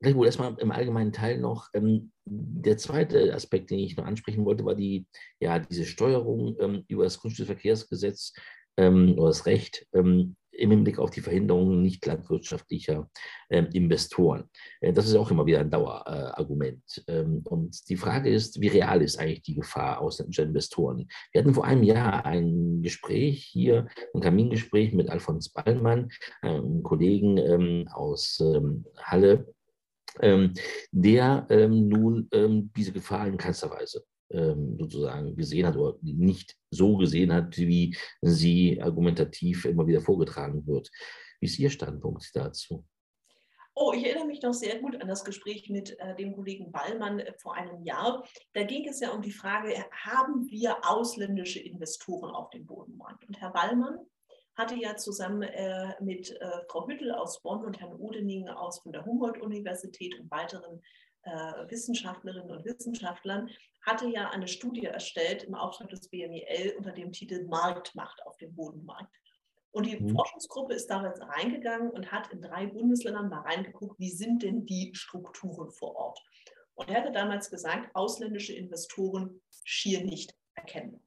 [0.00, 1.68] Vielleicht wohl erstmal im allgemeinen Teil noch.
[1.74, 5.06] Ähm, der zweite Aspekt, den ich noch ansprechen wollte, war die,
[5.40, 8.32] ja, diese Steuerung ähm, über das Grundstücksverkehrsgesetz
[8.76, 13.08] ähm, oder das Recht ähm, im Hinblick auf die Verhinderung nicht landwirtschaftlicher
[13.50, 14.50] ähm, Investoren.
[14.80, 17.04] Äh, das ist auch immer wieder ein Dauerargument.
[17.06, 21.08] Äh, und die Frage ist, wie real ist eigentlich die Gefahr ausländischer Investoren?
[21.32, 26.08] Wir hatten vor einem Jahr ein Gespräch hier, ein Kamingespräch mit Alfons Ballmann,
[26.42, 29.54] einem Kollegen ähm, aus ähm, Halle,
[30.20, 30.54] ähm,
[30.90, 36.56] der ähm, nun ähm, diese Gefahr in keinster Weise ähm, sozusagen gesehen hat oder nicht
[36.70, 40.90] so gesehen hat, wie sie argumentativ immer wieder vorgetragen wird.
[41.40, 42.84] Wie ist Ihr Standpunkt dazu?
[43.80, 47.20] Oh, ich erinnere mich noch sehr gut an das Gespräch mit äh, dem Kollegen Ballmann
[47.20, 48.24] äh, vor einem Jahr.
[48.52, 53.28] Da ging es ja um die Frage, haben wir ausländische Investoren auf dem Bodenmarkt?
[53.28, 54.00] Und Herr Ballmann
[54.56, 58.90] hatte ja zusammen äh, mit äh, Frau Hüttel aus Bonn und Herrn Odening aus von
[58.90, 60.82] der Humboldt-Universität und weiteren
[61.22, 63.48] äh, Wissenschaftlerinnen und Wissenschaftlern,
[63.82, 68.54] hatte ja eine Studie erstellt im Auftrag des BMIL unter dem Titel Marktmacht auf dem
[68.54, 69.14] Bodenmarkt.
[69.70, 70.14] Und die mhm.
[70.14, 74.92] Forschungsgruppe ist damals reingegangen und hat in drei Bundesländern mal reingeguckt, wie sind denn die
[74.94, 76.20] Strukturen vor Ort.
[76.74, 81.00] Und er hatte damals gesagt, ausländische Investoren schier nicht erkennbar.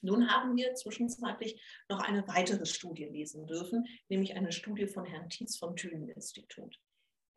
[0.00, 5.28] Nun haben wir zwischenzeitlich noch eine weitere Studie lesen dürfen, nämlich eine Studie von Herrn
[5.28, 6.78] Tietz vom Thüringen-Institut.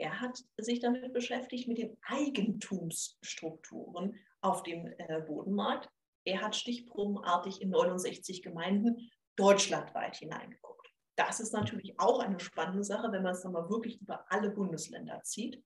[0.02, 5.88] Er hat sich damit beschäftigt mit den Eigentumsstrukturen auf dem äh, Bodenmarkt.
[6.26, 10.90] Er hat stichprobenartig in 69 Gemeinden deutschlandweit hineingeguckt.
[11.16, 14.50] Das ist natürlich auch eine spannende Sache, wenn man es dann mal wirklich über alle
[14.50, 15.64] Bundesländer zieht.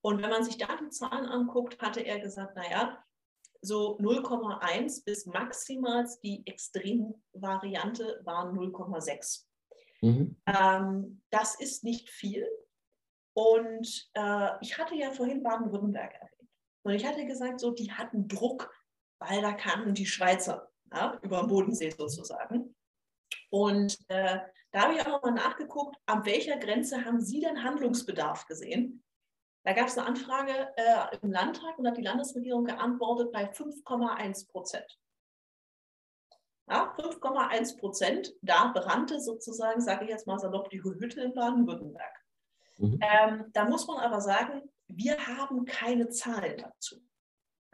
[0.00, 3.00] Und wenn man sich da die Zahlen anguckt, hatte er gesagt, naja,
[3.60, 9.44] so 0,1 bis maximal die Extremvariante waren 0,6.
[10.00, 10.36] Mhm.
[10.46, 12.48] Ähm, das ist nicht viel.
[13.34, 16.50] Und äh, ich hatte ja vorhin Baden-Württemberg erwähnt.
[16.84, 18.74] Und ich hatte gesagt, so, die hatten Druck,
[19.18, 22.74] weil da kamen die Schweizer ja, über den Bodensee sozusagen.
[23.50, 24.40] Und äh,
[24.72, 29.04] da habe ich auch nochmal nachgeguckt, an welcher Grenze haben Sie denn Handlungsbedarf gesehen?
[29.64, 34.50] Da gab es eine Anfrage äh, im Landtag und hat die Landesregierung geantwortet bei 5,1
[34.50, 34.98] Prozent.
[36.68, 42.21] Ja, 5,1 Prozent, da brannte sozusagen, sage ich jetzt mal salopp, die Hütte in Baden-Württemberg.
[42.78, 42.98] Mhm.
[43.00, 46.96] Ähm, da muss man aber sagen, wir haben keine Zahlen dazu.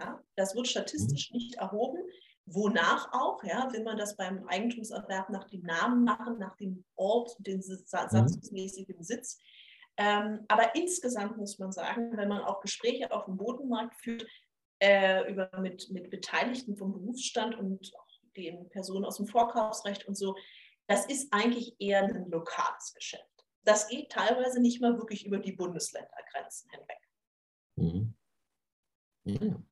[0.01, 1.37] Ja, das wird statistisch mhm.
[1.37, 1.99] nicht erhoben.
[2.47, 7.37] Wonach auch, ja, will man das beim Eigentumserwerb nach dem Namen machen, nach dem Ort,
[7.41, 7.83] den mhm.
[7.85, 9.39] satzungsmäßigen Sitz.
[9.99, 14.25] Ähm, aber insgesamt muss man sagen, wenn man auch Gespräche auf dem Bodenmarkt führt,
[14.81, 18.07] äh, über, mit, mit Beteiligten vom Berufsstand und auch
[18.37, 20.37] den Personen aus dem Vorkaufsrecht und so,
[20.87, 23.38] das ist eigentlich eher ein lokales Geschäft.
[23.68, 27.07] Das geht teilweise nicht mal wirklich über die Bundesländergrenzen hinweg.
[27.76, 28.14] Mhm.
[29.24, 29.62] Ja.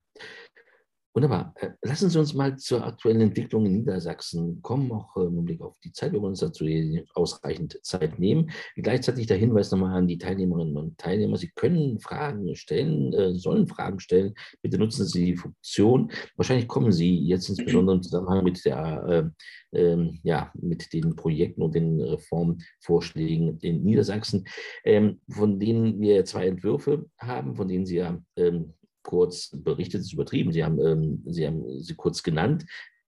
[1.17, 1.55] Wunderbar.
[1.61, 5.79] Äh, lassen Sie uns mal zur aktuellen Entwicklung in Niedersachsen kommen, auch im Blick auf
[5.83, 6.13] die Zeit.
[6.13, 6.67] Wir wollen uns dazu
[7.15, 8.51] ausreichend Zeit nehmen.
[8.75, 11.39] Gleichzeitig der Hinweis nochmal an die Teilnehmerinnen und Teilnehmer.
[11.39, 14.35] Sie können Fragen stellen, äh, sollen Fragen stellen.
[14.61, 16.13] Bitte nutzen Sie die Funktion.
[16.37, 19.33] Wahrscheinlich kommen Sie jetzt insbesondere im Zusammenhang mit, der,
[19.73, 24.47] äh, äh, ja, mit den Projekten und den Reformvorschlägen in Niedersachsen,
[24.85, 28.75] ähm, von denen wir zwei Entwürfe haben, von denen Sie ja ähm,
[29.07, 30.53] kurz berichtet, ist übertrieben.
[30.53, 32.67] Sie haben, ähm, Sie haben sie kurz genannt.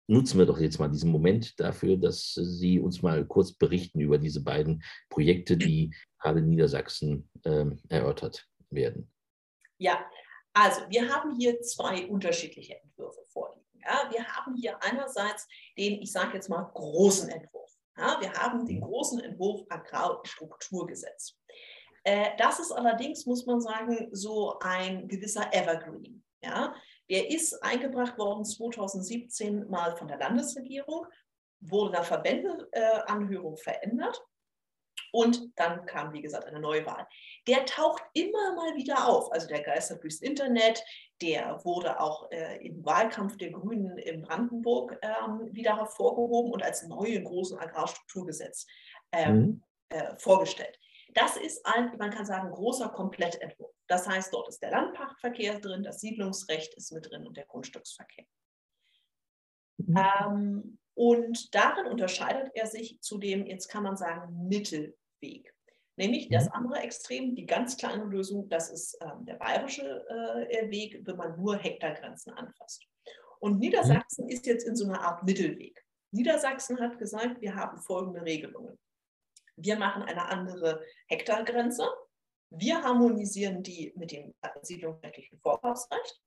[0.06, 4.18] Nutzen wir doch jetzt mal diesen Moment dafür, dass Sie uns mal kurz berichten über
[4.18, 9.10] diese beiden Projekte, die gerade in Niedersachsen ähm, erörtert werden.
[9.78, 10.04] Ja,
[10.52, 13.66] also wir haben hier zwei unterschiedliche Entwürfe vorliegen.
[13.74, 17.70] Ja, wir haben hier einerseits den, ich sage jetzt mal, großen Entwurf.
[17.96, 21.36] Ja, wir haben den großen Entwurf Agrarstrukturgesetz.
[22.04, 26.24] Äh, das ist allerdings, muss man sagen, so ein gewisser Evergreen.
[26.42, 26.74] Ja?
[27.10, 31.06] Der ist eingebracht worden 2017 mal von der Landesregierung,
[31.60, 34.22] wurde der Verbändeanhörung äh, verändert
[35.12, 37.06] Und dann kam, wie gesagt, eine Neuwahl.
[37.46, 39.30] Der taucht immer mal wieder auf.
[39.32, 40.82] Also der geistert durchs Internet.
[41.20, 46.86] Der wurde auch äh, im Wahlkampf der Grünen in Brandenburg ähm, wieder hervorgehoben und als
[46.86, 48.66] neue großen Agrarstrukturgesetz
[49.12, 49.62] ähm, mhm.
[49.90, 50.78] äh, vorgestellt.
[51.14, 53.74] Das ist ein, man kann sagen, großer Komplettentwurf.
[53.88, 58.24] Das heißt, dort ist der Landpachtverkehr drin, das Siedlungsrecht ist mit drin und der Grundstücksverkehr.
[59.78, 59.96] Mhm.
[59.96, 65.54] Ähm, und darin unterscheidet er sich zu dem, jetzt kann man sagen, Mittelweg.
[65.96, 66.52] Nämlich das mhm.
[66.52, 70.06] andere Extrem, die ganz kleine Lösung, das ist ähm, der bayerische
[70.48, 72.86] äh, Weg, wenn man nur Hektargrenzen anfasst.
[73.38, 75.82] Und Niedersachsen ist jetzt in so einer Art Mittelweg.
[76.12, 78.78] Niedersachsen hat gesagt, wir haben folgende Regelungen.
[79.62, 81.88] Wir machen eine andere Hektargrenze.
[82.50, 86.20] Wir harmonisieren die mit dem siedlungsrechtlichen Vorkaufsrecht.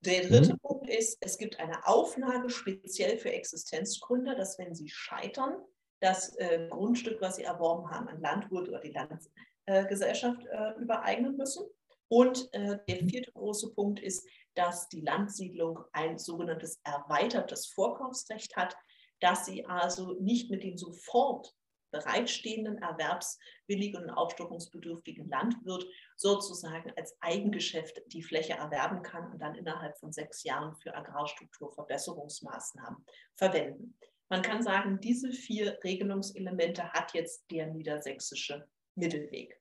[0.00, 0.58] Der dritte mhm.
[0.60, 5.62] Punkt ist, es gibt eine Auflage speziell für Existenzgründer, dass wenn sie scheitern,
[6.00, 11.66] das äh, Grundstück, was sie erworben haben, an Landwirt oder die Landesgesellschaft äh, übereignen müssen.
[12.08, 13.08] Und äh, der mhm.
[13.10, 18.74] vierte große Punkt ist, dass die Landsiedlung ein sogenanntes erweitertes Vorkaufsrecht hat,
[19.20, 21.54] dass sie also nicht mit dem sofort
[21.90, 29.98] bereitstehenden, erwerbswilligen und aufstockungsbedürftigen Landwirt sozusagen als Eigengeschäft die Fläche erwerben kann und dann innerhalb
[29.98, 33.04] von sechs Jahren für Agrarstrukturverbesserungsmaßnahmen
[33.36, 33.96] verwenden.
[34.28, 39.60] Man kann sagen, diese vier Regelungselemente hat jetzt der niedersächsische Mittelweg.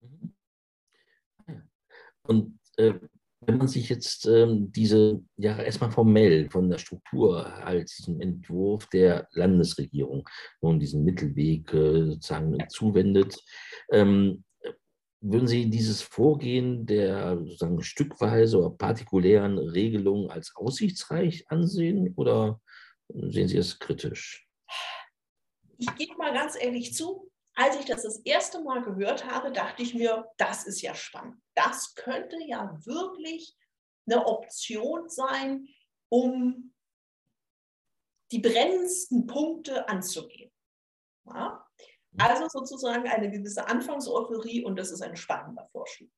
[0.00, 0.34] Mhm.
[2.22, 2.94] Und äh,
[3.40, 8.86] wenn man sich jetzt ähm, diese, ja, erstmal formell von der Struktur als diesem Entwurf
[8.86, 10.28] der Landesregierung
[10.60, 13.36] nun diesen Mittelweg äh, sozusagen zuwendet,
[13.92, 14.44] ähm,
[15.20, 22.60] würden Sie dieses Vorgehen der sozusagen stückweise oder partikulären Regelungen als aussichtsreich ansehen oder
[23.08, 24.46] sehen Sie es kritisch?
[25.76, 27.27] Ich gebe mal ganz ehrlich zu,
[27.58, 31.42] als ich das das erste Mal gehört habe, dachte ich mir, das ist ja spannend.
[31.56, 33.56] Das könnte ja wirklich
[34.06, 35.66] eine Option sein,
[36.08, 36.72] um
[38.30, 40.52] die brennendsten Punkte anzugehen.
[41.26, 41.66] Ja?
[42.16, 46.08] Also sozusagen eine gewisse Anfangseuphorie und das ist ein spannender Vorschlag.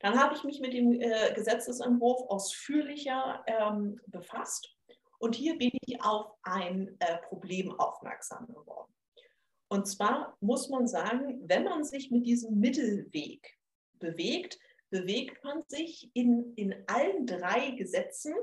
[0.00, 4.74] Dann habe ich mich mit dem äh, Gesetzesentwurf ausführlicher ähm, befasst
[5.18, 8.94] und hier bin ich auf ein äh, Problem aufmerksam geworden.
[9.74, 13.58] Und zwar muss man sagen, wenn man sich mit diesem Mittelweg
[13.94, 14.56] bewegt,
[14.88, 18.34] bewegt man sich in, in allen drei Gesetzen,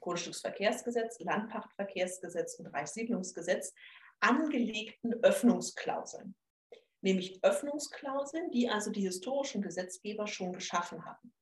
[0.00, 3.72] Grundstücksverkehrsgesetz, Landpachtverkehrsgesetz und Reichssiedlungsgesetz,
[4.20, 6.36] angelegten Öffnungsklauseln.
[7.00, 11.32] Nämlich Öffnungsklauseln, die also die historischen Gesetzgeber schon geschaffen hatten.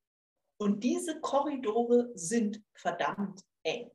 [0.59, 3.90] Und diese Korridore sind verdammt eng.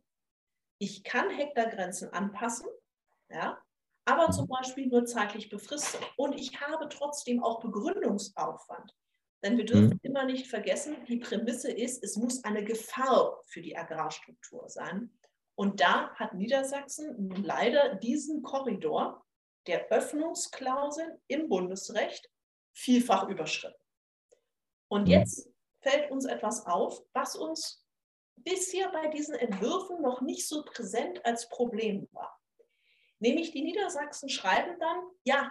[0.80, 2.68] Ich kann Hektargrenzen anpassen,
[3.30, 3.63] ja,
[4.06, 6.02] aber zum Beispiel nur zeitlich befristet.
[6.18, 8.96] Und ich habe trotzdem auch Begründungsaufwand.
[9.44, 10.00] Denn wir dürfen mhm.
[10.02, 15.12] immer nicht vergessen, die Prämisse ist, es muss eine Gefahr für die Agrarstruktur sein.
[15.56, 19.24] Und da hat Niedersachsen nun leider diesen Korridor
[19.68, 22.30] der Öffnungsklausel im Bundesrecht
[22.74, 23.84] vielfach überschritten.
[24.90, 25.12] Und mhm.
[25.12, 25.50] jetzt
[25.82, 27.86] fällt uns etwas auf, was uns
[28.36, 32.33] bisher bei diesen Entwürfen noch nicht so präsent als Problem war.
[33.24, 35.50] Nämlich die Niedersachsen schreiben dann, ja,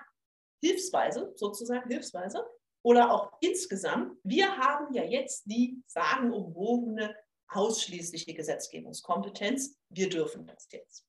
[0.62, 2.46] hilfsweise, sozusagen hilfsweise,
[2.85, 7.16] oder auch insgesamt, wir haben ja jetzt die sagenumwogene
[7.48, 9.78] ausschließliche Gesetzgebungskompetenz.
[9.88, 11.06] Wir dürfen das jetzt.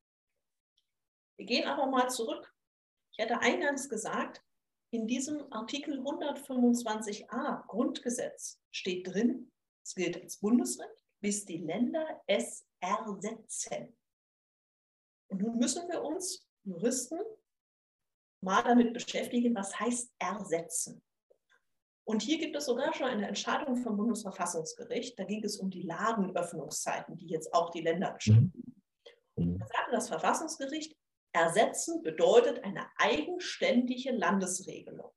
[1.37, 2.49] Wir gehen aber mal zurück.
[3.11, 4.41] Ich hatte eingangs gesagt,
[4.93, 9.51] in diesem Artikel 125a Grundgesetz steht drin,
[9.83, 13.97] es gilt als Bundesrecht, bis die Länder es ersetzen.
[15.27, 17.19] Und nun müssen wir uns Juristen
[18.41, 21.01] mal damit beschäftigen, was heißt ersetzen.
[22.05, 25.17] Und hier gibt es sogar schon eine Entscheidung vom Bundesverfassungsgericht.
[25.17, 28.51] Da ging es um die Ladenöffnungszeiten, die jetzt auch die Länder bestimmen.
[29.37, 29.59] Mhm.
[29.59, 30.95] Da sagte das Verfassungsgericht,
[31.31, 35.11] ersetzen bedeutet eine eigenständige Landesregelung.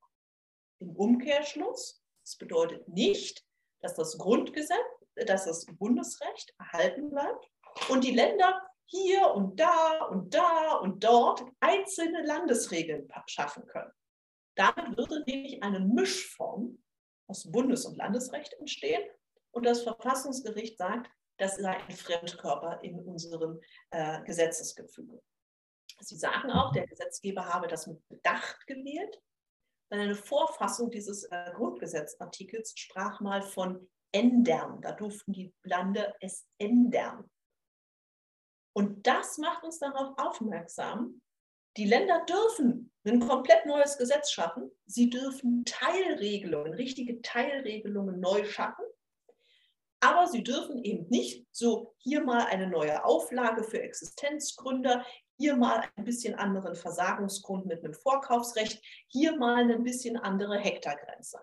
[0.79, 3.43] Im Umkehrschluss, es bedeutet nicht,
[3.81, 4.77] dass das Grundgesetz,
[5.15, 7.49] dass das Bundesrecht erhalten bleibt
[7.89, 13.91] und die Länder hier und da und da und dort einzelne Landesregeln schaffen können.
[14.55, 16.81] Damit würde nämlich eine Mischform
[17.27, 19.03] aus Bundes- und Landesrecht entstehen
[19.51, 23.59] und das Verfassungsgericht sagt, das ist ein Fremdkörper in unserem
[23.91, 25.21] äh, Gesetzesgefüge.
[25.99, 29.21] Sie sagen auch, der Gesetzgeber habe das mit Bedacht gewählt.
[29.91, 34.81] Denn eine Vorfassung dieses äh, Grundgesetzartikels sprach mal von ändern.
[34.81, 37.29] Da durften die Lande es ändern.
[38.77, 41.19] Und das macht uns darauf aufmerksam,
[41.77, 44.69] Die Länder dürfen ein komplett neues Gesetz schaffen.
[44.85, 48.85] Sie dürfen Teilregelungen, richtige Teilregelungen neu schaffen.
[49.99, 55.03] Aber sie dürfen eben nicht so hier mal eine neue Auflage für Existenzgründer,
[55.39, 61.39] hier mal ein bisschen anderen Versagungsgrund mit einem Vorkaufsrecht, hier mal eine bisschen andere Hektargrenze.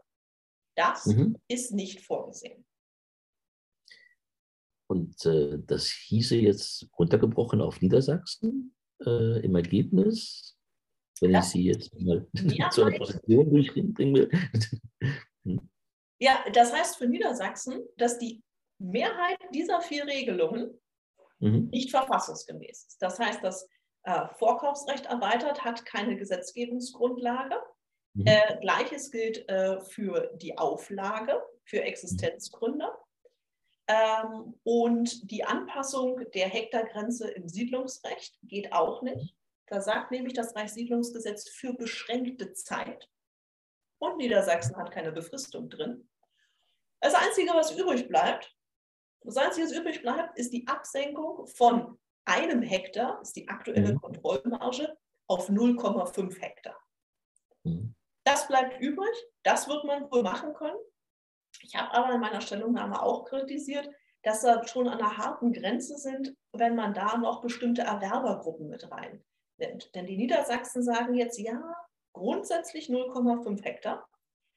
[0.76, 1.36] Das mhm.
[1.48, 2.64] ist nicht vorgesehen.
[4.86, 8.74] Und äh, das hieße jetzt runtergebrochen auf Niedersachsen
[9.04, 10.56] äh, im Ergebnis,
[11.20, 14.30] wenn das, ich Sie jetzt mal ja, zu einer Position durchbringen will.
[15.44, 15.68] hm.
[16.20, 18.42] Ja, das heißt für Niedersachsen, dass die
[18.78, 20.80] Mehrheit dieser vier Regelungen
[21.38, 21.68] mhm.
[21.70, 23.02] nicht verfassungsgemäß ist.
[23.02, 23.68] Das heißt, das
[24.04, 27.56] äh, Vorkaufsrecht erweitert hat keine Gesetzgebungsgrundlage.
[28.14, 28.26] Mhm.
[28.26, 32.96] Äh, Gleiches gilt äh, für die Auflage für Existenzgründer.
[33.86, 39.34] Ähm, und die Anpassung der Hektargrenze im Siedlungsrecht geht auch nicht.
[39.66, 43.08] Da sagt nämlich das Reichssiedlungsgesetz für beschränkte Zeit.
[43.98, 46.08] Und Niedersachsen hat keine Befristung drin.
[47.00, 48.54] Das Einzige, was übrig bleibt,
[49.22, 54.00] das Einzige, was übrig bleibt, ist die Absenkung von einem Hektar, ist die aktuelle mhm.
[54.00, 56.76] Kontrollmarge, auf 0,5 Hektar.
[57.62, 57.94] Mhm.
[58.24, 60.78] Das bleibt übrig, das wird man wohl machen können.
[61.64, 63.88] Ich habe aber in meiner Stellungnahme auch kritisiert,
[64.22, 68.88] dass wir schon an einer harten Grenze sind, wenn man da noch bestimmte Erwerbergruppen mit
[68.90, 69.94] reinnimmt.
[69.94, 71.60] Denn die Niedersachsen sagen jetzt, ja,
[72.12, 74.08] grundsätzlich 0,5 Hektar.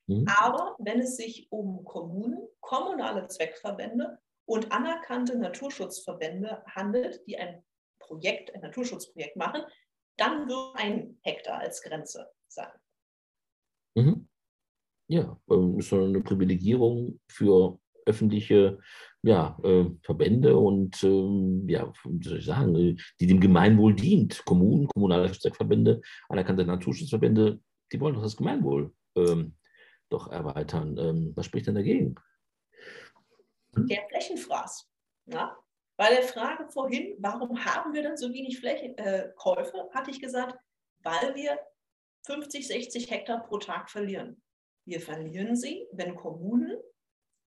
[0.07, 0.25] Mhm.
[0.39, 7.63] Aber wenn es sich um Kommunen, kommunale Zweckverbände und anerkannte Naturschutzverbände handelt, die ein
[7.99, 9.63] Projekt, ein Naturschutzprojekt machen,
[10.17, 12.71] dann wird ein Hektar als Grenze sein.
[13.95, 14.29] Mhm.
[15.07, 18.79] Ja, ähm, ist eine Privilegierung für öffentliche
[19.23, 24.43] ja, äh, Verbände und ähm, ja, wie soll ich sagen, äh, die dem Gemeinwohl dient.
[24.45, 27.59] Kommunen, kommunale Zweckverbände, anerkannte Naturschutzverbände,
[27.91, 29.55] die wollen doch das Gemeinwohl ähm,
[30.09, 30.97] doch erweitern.
[30.97, 32.15] Ähm, was spricht denn dagegen?
[33.75, 33.87] Hm?
[33.87, 34.89] Der Flächenfraß.
[35.25, 35.57] Ja?
[35.97, 40.57] Bei der Frage vorhin, warum haben wir dann so wenig Flächenkäufe, äh, hatte ich gesagt,
[41.03, 41.59] weil wir
[42.25, 44.41] 50, 60 Hektar pro Tag verlieren.
[44.87, 46.77] Wir verlieren sie, wenn Kommunen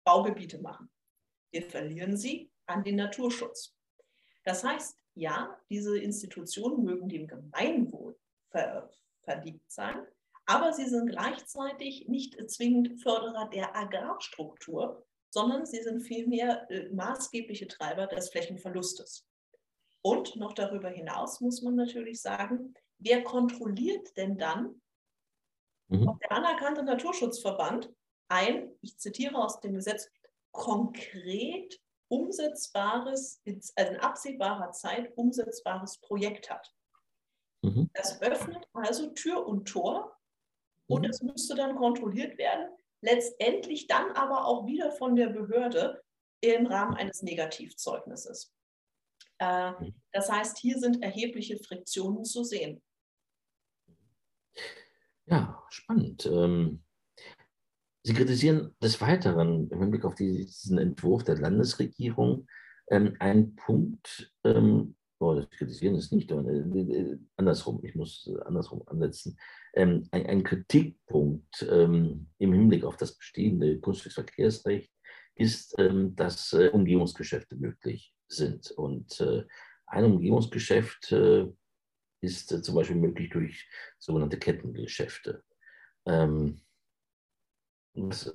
[0.04, 0.90] Baugebiete machen.
[1.50, 3.74] Wir verlieren sie an den Naturschutz.
[4.44, 8.18] Das heißt, ja, diese Institutionen mögen dem Gemeinwohl
[8.50, 8.90] ver
[9.22, 10.04] verliebt sein,
[10.46, 17.68] aber sie sind gleichzeitig nicht zwingend Förderer der Agrarstruktur, sondern sie sind vielmehr äh, maßgebliche
[17.68, 19.26] Treiber des Flächenverlustes.
[20.02, 24.81] Und noch darüber hinaus muss man natürlich sagen, wer kontrolliert denn dann,
[26.00, 26.08] mhm.
[26.08, 27.90] ob der anerkannte Naturschutzverband
[28.28, 30.10] ein, ich zitiere aus dem Gesetz,
[30.52, 33.40] konkret umsetzbares,
[33.76, 36.74] also in absehbarer Zeit umsetzbares Projekt hat.
[37.62, 37.90] Mhm.
[37.94, 40.16] Das öffnet also Tür und Tor
[40.88, 41.10] und mhm.
[41.10, 42.68] es müsste dann kontrolliert werden,
[43.00, 46.02] letztendlich dann aber auch wieder von der Behörde
[46.40, 48.52] im Rahmen eines Negativzeugnisses.
[49.38, 49.94] Äh, mhm.
[50.12, 52.82] das heißt, hier sind erhebliche Friktionen zu sehen.
[55.26, 56.26] Ja, spannend.
[56.26, 56.82] Ähm,
[58.04, 62.48] Sie kritisieren des Weiteren im Hinblick auf diesen Entwurf der Landesregierung
[62.90, 68.26] ähm, einen Punkt, ähm, oh, das kritisieren ist nicht, aber, äh, äh, andersrum, ich muss
[68.26, 69.38] äh, andersrum ansetzen,
[69.74, 74.92] ähm, ein, ein, Kritikpunkt ähm, im Hinblick auf das bestehende Kunstverkehrsrecht
[75.36, 78.72] ist, ähm, dass äh, Umgehungsgeschäfte möglich sind.
[78.72, 79.44] Und äh,
[79.86, 81.46] ein Umgehungsgeschäft äh,
[82.22, 83.68] ist äh, zum Beispiel möglich durch
[83.98, 85.42] sogenannte Kettengeschäfte.
[86.06, 86.60] Ähm,
[87.94, 88.32] was,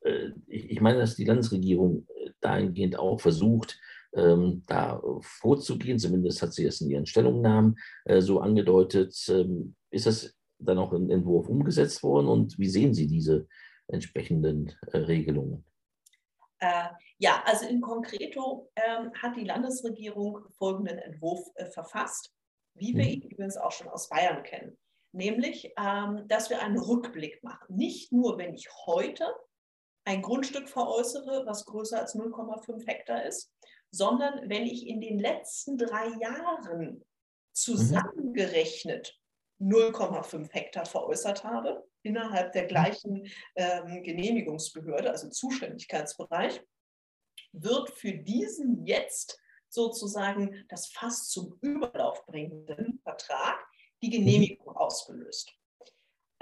[0.00, 3.78] äh, ich, ich, meine, dass die Landesregierung äh, dahingehend auch versucht,
[4.14, 5.98] ähm, da vorzugehen.
[5.98, 9.14] Zumindest hat sie es in ihren Stellungnahmen äh, so angedeutet.
[9.28, 13.48] Ähm, ist das dann auch im Entwurf umgesetzt worden und wie sehen Sie diese
[13.88, 15.64] entsprechenden äh, Regelungen?
[16.60, 22.33] Äh, ja, also in Konkreto ähm, hat die Landesregierung folgenden Entwurf äh, verfasst
[22.74, 23.10] wie wir mhm.
[23.10, 24.76] ihn übrigens auch schon aus Bayern kennen.
[25.12, 27.76] Nämlich, ähm, dass wir einen Rückblick machen.
[27.76, 29.24] Nicht nur, wenn ich heute
[30.04, 33.52] ein Grundstück veräußere, was größer als 0,5 Hektar ist,
[33.90, 37.04] sondern wenn ich in den letzten drei Jahren
[37.52, 39.18] zusammengerechnet
[39.60, 46.60] 0,5 Hektar veräußert habe, innerhalb der gleichen ähm, Genehmigungsbehörde, also Zuständigkeitsbereich,
[47.52, 49.40] wird für diesen jetzt
[49.74, 53.66] sozusagen das Fass zum Überlauf bringenden Vertrag
[54.02, 54.12] die mhm.
[54.12, 55.52] Genehmigung ausgelöst.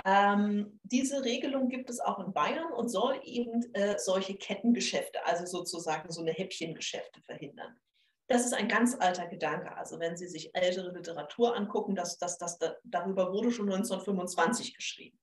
[0.05, 5.47] Ähm, diese Regelung gibt es auch in Bayern und soll eben äh, solche Kettengeschäfte, also
[5.47, 7.79] sozusagen so eine Häppchengeschäfte verhindern.
[8.27, 9.77] Das ist ein ganz alter Gedanke.
[9.77, 15.19] Also wenn Sie sich ältere Literatur angucken, das, das, das, darüber wurde schon 1925 geschrieben.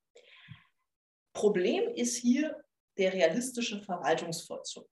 [1.33, 2.55] Problem ist hier
[2.97, 4.87] der realistische Verwaltungsvollzug.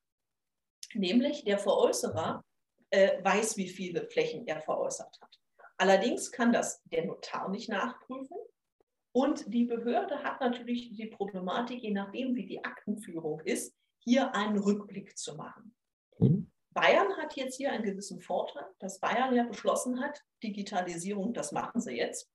[0.93, 2.43] Nämlich der Veräußerer
[2.89, 5.39] äh, weiß, wie viele Flächen er veräußert hat.
[5.77, 8.37] Allerdings kann das der Notar nicht nachprüfen.
[9.11, 14.57] Und die Behörde hat natürlich die Problematik, je nachdem, wie die Aktenführung ist, hier einen
[14.57, 15.75] Rückblick zu machen.
[16.19, 16.51] Mhm.
[16.71, 21.81] Bayern hat jetzt hier einen gewissen Vorteil, dass Bayern ja beschlossen hat, Digitalisierung, das machen
[21.81, 22.29] sie jetzt,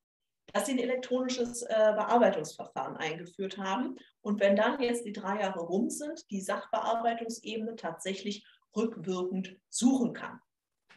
[0.53, 3.97] dass sie ein elektronisches äh, Bearbeitungsverfahren eingeführt haben.
[4.21, 8.45] Und wenn dann jetzt die drei Jahre rum sind, die Sachbearbeitungsebene tatsächlich
[8.77, 10.41] rückwirkend suchen kann.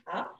[0.07, 0.37] Ja?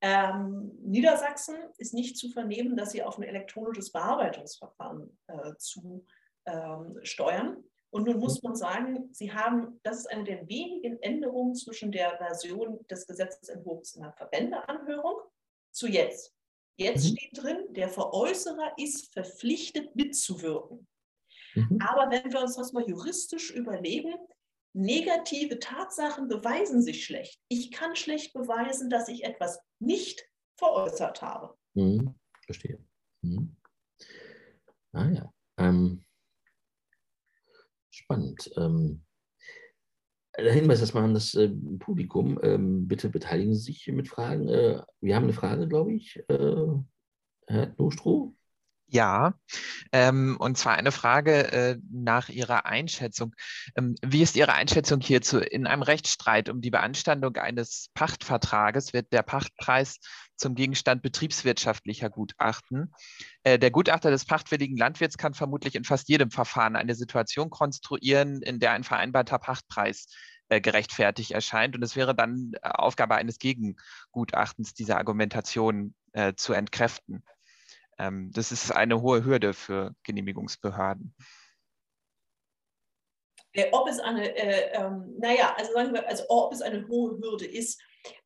[0.00, 6.04] Ähm, Niedersachsen ist nicht zu vernehmen, dass sie auf ein elektronisches Bearbeitungsverfahren äh, zu
[6.46, 7.64] ähm, steuern.
[7.90, 12.18] Und nun muss man sagen, sie haben, das ist eine der wenigen Änderungen zwischen der
[12.18, 15.20] Version des Gesetzentwurfs in der Verbändeanhörung
[15.70, 16.34] zu jetzt.
[16.76, 17.16] Jetzt mhm.
[17.16, 20.86] steht drin, der Veräußerer ist verpflichtet mitzuwirken.
[21.54, 21.78] Mhm.
[21.80, 24.14] Aber wenn wir uns das mal juristisch überlegen,
[24.74, 27.40] negative Tatsachen beweisen sich schlecht.
[27.48, 31.56] Ich kann schlecht beweisen, dass ich etwas nicht veräußert habe.
[31.74, 32.14] Mhm,
[32.44, 32.78] verstehe.
[33.22, 33.56] Mhm.
[34.92, 35.32] Ah ja.
[35.58, 36.04] Ähm,
[37.90, 38.50] spannend.
[38.56, 39.04] Ähm,
[40.36, 41.48] der Hinweis erstmal an das äh,
[41.78, 42.40] Publikum.
[42.42, 44.48] Ähm, bitte beteiligen Sie sich mit Fragen.
[44.48, 46.16] Äh, wir haben eine Frage, glaube ich.
[46.28, 46.66] Äh,
[47.46, 48.34] Herr Nostro?
[48.94, 49.34] Ja,
[49.90, 53.34] ähm, und zwar eine Frage äh, nach Ihrer Einschätzung.
[53.74, 55.40] Ähm, wie ist Ihre Einschätzung hierzu?
[55.40, 59.98] In einem Rechtsstreit um die Beanstandung eines Pachtvertrages wird der Pachtpreis
[60.36, 62.94] zum Gegenstand betriebswirtschaftlicher Gutachten.
[63.42, 68.42] Äh, der Gutachter des pachtwilligen Landwirts kann vermutlich in fast jedem Verfahren eine Situation konstruieren,
[68.42, 70.06] in der ein vereinbarter Pachtpreis
[70.50, 71.74] äh, gerechtfertigt erscheint.
[71.74, 77.24] Und es wäre dann äh, Aufgabe eines Gegengutachtens, diese Argumentation äh, zu entkräften.
[77.98, 81.14] Ähm, das ist eine hohe Hürde für Genehmigungsbehörden.
[83.52, 87.18] Äh, ob es eine, äh, ähm, naja, also sagen wir, also ob es eine hohe
[87.18, 87.80] Hürde ist,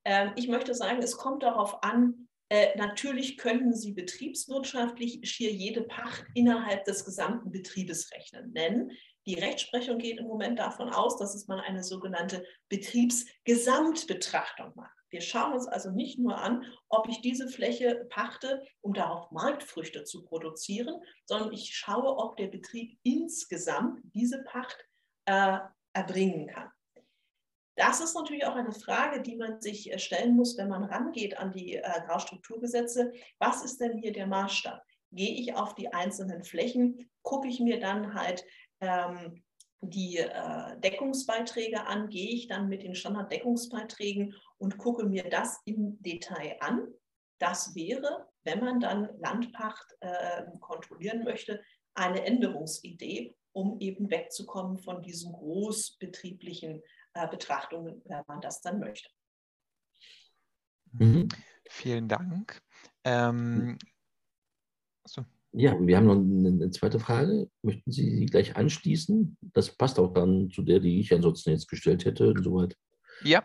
[0.04, 5.82] äh, ich möchte sagen, es kommt darauf an, äh, natürlich können Sie betriebswirtschaftlich schier jede
[5.82, 8.54] Pacht innerhalb des gesamten Betriebes rechnen.
[8.54, 8.90] Denn
[9.26, 14.97] die Rechtsprechung geht im Moment davon aus, dass es mal eine sogenannte Betriebsgesamtbetrachtung macht.
[15.10, 20.04] Wir schauen uns also nicht nur an, ob ich diese Fläche pachte, um darauf Marktfrüchte
[20.04, 24.84] zu produzieren, sondern ich schaue, ob der Betrieb insgesamt diese Pacht
[25.26, 25.58] äh,
[25.92, 26.70] erbringen kann.
[27.78, 31.38] Das ist natürlich auch eine Frage, die man sich äh, stellen muss, wenn man rangeht
[31.38, 33.12] an die äh, Agrarstrukturgesetze.
[33.38, 34.82] Was ist denn hier der Maßstab?
[35.12, 38.44] Gehe ich auf die einzelnen Flächen, gucke ich mir dann halt
[38.80, 39.42] ähm,
[39.80, 46.00] die äh, Deckungsbeiträge an, gehe ich dann mit den Standarddeckungsbeiträgen und gucke mir das im
[46.02, 46.88] Detail an.
[47.38, 51.62] Das wäre, wenn man dann Landpacht äh, kontrollieren möchte,
[51.94, 56.82] eine Änderungsidee, um eben wegzukommen von diesen großbetrieblichen
[57.14, 59.08] äh, Betrachtungen, wenn man das dann möchte.
[60.92, 61.28] Mhm.
[61.68, 62.62] Vielen Dank.
[63.04, 63.78] Ähm,
[65.04, 65.24] so.
[65.58, 67.50] Ja, wir haben noch eine, zweite Frage.
[67.62, 69.36] Möchten Sie sie gleich anschließen?
[69.40, 72.76] Das passt auch dann zu der, die ich ansonsten jetzt gestellt hätte, insoweit.
[73.24, 73.42] Ja,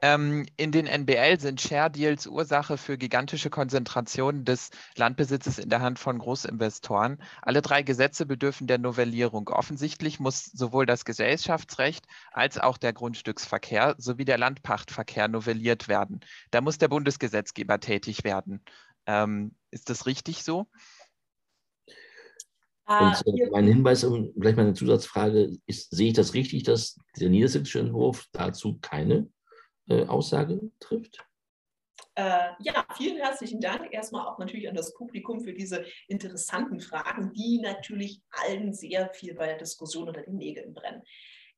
[0.00, 5.82] ähm, in den NBL sind Share Deals Ursache für gigantische Konzentrationen des Landbesitzes in der
[5.82, 7.22] Hand von Großinvestoren.
[7.42, 9.50] Alle drei Gesetze bedürfen der Novellierung.
[9.50, 16.20] Offensichtlich muss sowohl das Gesellschaftsrecht als auch der Grundstücksverkehr sowie der Landpachtverkehr novelliert werden.
[16.50, 18.64] Da muss der Bundesgesetzgeber tätig werden.
[19.04, 20.66] Ähm, ist das richtig so?
[22.90, 27.28] Und äh, mein Hinweis und gleich meine Zusatzfrage ist, sehe ich das richtig, dass der
[27.28, 29.30] niedersächsische Entwurf dazu keine
[29.88, 31.24] äh, Aussage trifft?
[32.16, 37.32] Äh, ja, vielen herzlichen Dank erstmal auch natürlich an das Publikum für diese interessanten Fragen,
[37.32, 41.02] die natürlich allen sehr viel bei der Diskussion unter den Nägeln brennen.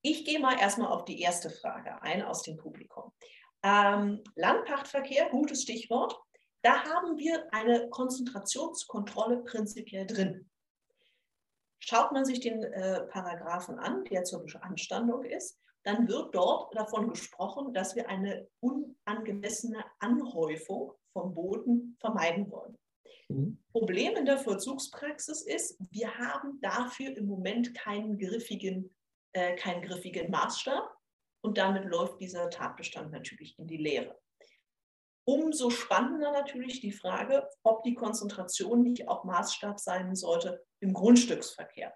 [0.02, 3.12] Ich gehe mal erstmal auf die erste Frage ein aus dem Publikum.
[3.62, 6.14] Ähm, Landpachtverkehr, gutes Stichwort.
[6.60, 10.50] Da haben wir eine Konzentrationskontrolle prinzipiell drin.
[11.84, 17.08] Schaut man sich den äh, Paragraphen an, der zur Beanstandung ist, dann wird dort davon
[17.08, 22.78] gesprochen, dass wir eine unangemessene Anhäufung vom Boden vermeiden wollen.
[23.28, 23.58] Mhm.
[23.72, 28.94] Problem in der Vollzugspraxis ist, wir haben dafür im Moment keinen griffigen,
[29.32, 30.88] äh, keinen griffigen Maßstab
[31.40, 34.21] und damit läuft dieser Tatbestand natürlich in die Leere.
[35.24, 41.94] Umso spannender natürlich die Frage, ob die Konzentration nicht auch Maßstab sein sollte im Grundstücksverkehr.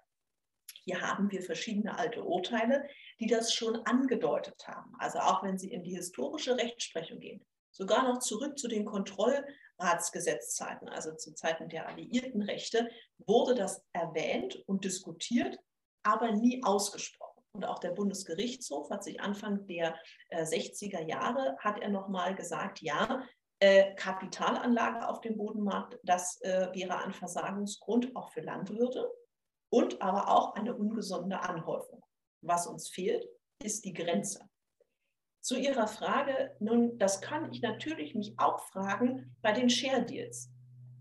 [0.83, 2.87] Hier haben wir verschiedene alte Urteile,
[3.19, 4.95] die das schon angedeutet haben.
[4.99, 10.87] Also auch wenn Sie in die historische Rechtsprechung gehen, sogar noch zurück zu den Kontrollratsgesetzzeiten,
[10.87, 15.59] also zu Zeiten der alliierten Rechte, wurde das erwähnt und diskutiert,
[16.03, 17.36] aber nie ausgesprochen.
[17.57, 19.95] Und auch der Bundesgerichtshof hat sich Anfang der
[20.29, 23.23] äh, 60er Jahre, hat er nochmal gesagt, ja,
[23.59, 29.11] äh, Kapitalanlage auf dem Bodenmarkt, das äh, wäre ein Versagungsgrund auch für Landwirte
[29.71, 32.03] und aber auch eine ungesunde Anhäufung.
[32.41, 33.27] Was uns fehlt,
[33.63, 34.47] ist die Grenze.
[35.41, 40.51] Zu Ihrer Frage, nun, das kann ich natürlich mich auch fragen bei den Share Deals.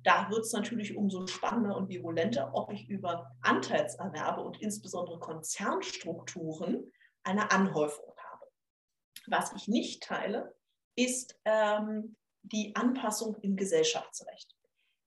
[0.06, 6.92] Da wird es natürlich umso spannender und virulenter, ob ich über Anteilserwerbe und insbesondere Konzernstrukturen
[7.24, 8.46] eine Anhäufung habe.
[9.26, 10.54] Was ich nicht teile,
[10.94, 14.54] ist ähm, die Anpassung im Gesellschaftsrecht.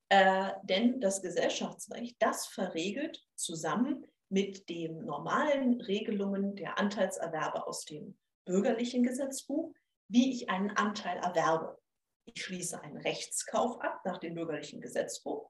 [0.09, 8.17] Äh, denn das Gesellschaftsrecht, das verregelt zusammen mit den normalen Regelungen der Anteilserwerbe aus dem
[8.43, 9.73] bürgerlichen Gesetzbuch,
[10.09, 11.78] wie ich einen Anteil erwerbe.
[12.33, 15.49] Ich schließe einen Rechtskauf ab nach dem bürgerlichen Gesetzbuch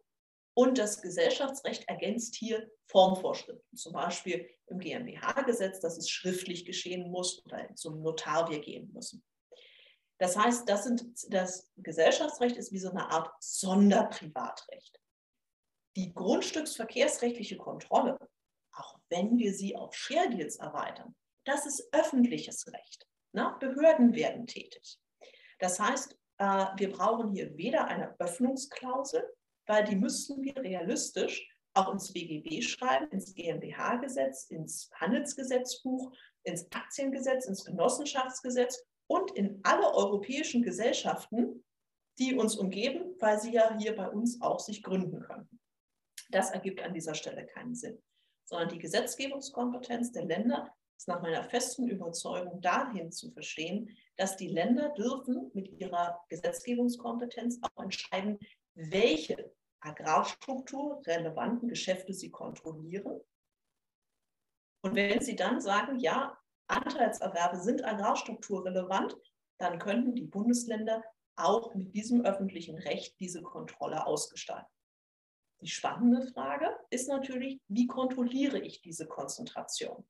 [0.54, 7.44] und das Gesellschaftsrecht ergänzt hier Formvorschriften, zum Beispiel im GmbH-Gesetz, dass es schriftlich geschehen muss
[7.46, 9.24] oder zum Notar wir gehen müssen.
[10.20, 15.00] Das heißt, das, sind, das Gesellschaftsrecht ist wie so eine Art Sonderprivatrecht.
[15.96, 18.18] Die grundstücksverkehrsrechtliche Kontrolle,
[18.74, 21.16] auch wenn wir sie auf Share Deals erweitern,
[21.46, 23.08] das ist öffentliches Recht.
[23.32, 25.00] Na, Behörden werden tätig.
[25.60, 29.24] Das heißt, äh, wir brauchen hier weder eine Öffnungsklausel,
[29.68, 36.12] weil die müssten wir realistisch auch ins BGB schreiben, ins GmbH-Gesetz, ins Handelsgesetzbuch,
[36.44, 41.64] ins Aktiengesetz, ins Genossenschaftsgesetz und in alle europäischen Gesellschaften,
[42.18, 45.48] die uns umgeben, weil sie ja hier bei uns auch sich gründen können.
[46.32, 48.02] Das ergibt an dieser Stelle keinen Sinn,
[48.46, 54.50] sondern die Gesetzgebungskompetenz der Länder ist nach meiner festen Überzeugung dahin zu verstehen, dass die
[54.50, 58.38] Länder dürfen mit ihrer Gesetzgebungskompetenz auch entscheiden,
[58.76, 63.22] welche Agrarstruktur relevanten Geschäfte sie kontrollieren.
[64.82, 66.38] Und wenn sie dann sagen, ja,
[66.68, 69.16] Anteilserwerbe sind agrarstrukturrelevant,
[69.58, 71.02] dann könnten die Bundesländer
[71.38, 74.68] auch mit diesem öffentlichen Recht diese Kontrolle ausgestalten.
[75.62, 80.06] Die spannende Frage ist natürlich, wie kontrolliere ich diese Konzentration?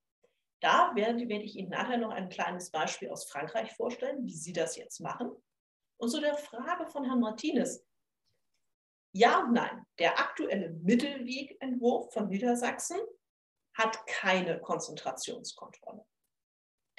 [0.62, 4.54] Da werde, werde ich Ihnen nachher noch ein kleines Beispiel aus Frankreich vorstellen, wie Sie
[4.54, 5.32] das jetzt machen.
[5.98, 7.86] Und zu der Frage von Herrn Martinez.
[9.14, 13.00] Ja und nein, der aktuelle Mittelwegentwurf von Niedersachsen
[13.74, 16.06] hat keine Konzentrationskontrolle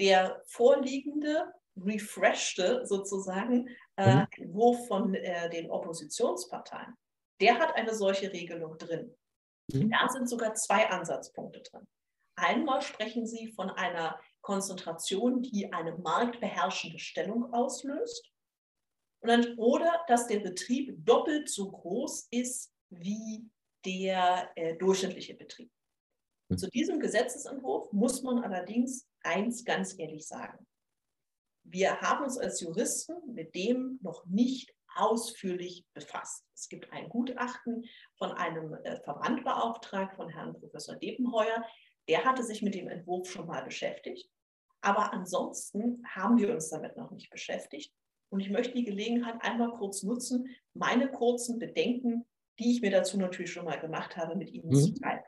[0.00, 4.26] der vorliegende, refreshte sozusagen äh, mhm.
[4.36, 6.94] Entwurf von äh, den Oppositionsparteien,
[7.40, 9.14] der hat eine solche Regelung drin.
[9.72, 9.90] Mhm.
[9.90, 11.86] Da sind sogar zwei Ansatzpunkte drin.
[12.40, 18.30] Einmal sprechen Sie von einer Konzentration, die eine marktbeherrschende Stellung auslöst.
[19.22, 23.50] Dann, oder dass der Betrieb doppelt so groß ist wie
[23.84, 25.70] der äh, durchschnittliche Betrieb.
[26.48, 26.58] Mhm.
[26.58, 30.66] Zu diesem Gesetzesentwurf muss man allerdings eins ganz ehrlich sagen.
[31.64, 36.44] Wir haben uns als Juristen mit dem noch nicht ausführlich befasst.
[36.54, 37.84] Es gibt ein Gutachten
[38.16, 41.64] von einem äh, Verband beauftragt, von Herrn Professor Depenheuer.
[42.10, 44.28] Der hatte sich mit dem Entwurf schon mal beschäftigt.
[44.82, 47.94] Aber ansonsten haben wir uns damit noch nicht beschäftigt.
[48.30, 52.26] Und ich möchte die Gelegenheit einmal kurz nutzen, meine kurzen Bedenken,
[52.58, 54.74] die ich mir dazu natürlich schon mal gemacht habe, mit Ihnen mhm.
[54.74, 55.22] zu teilen.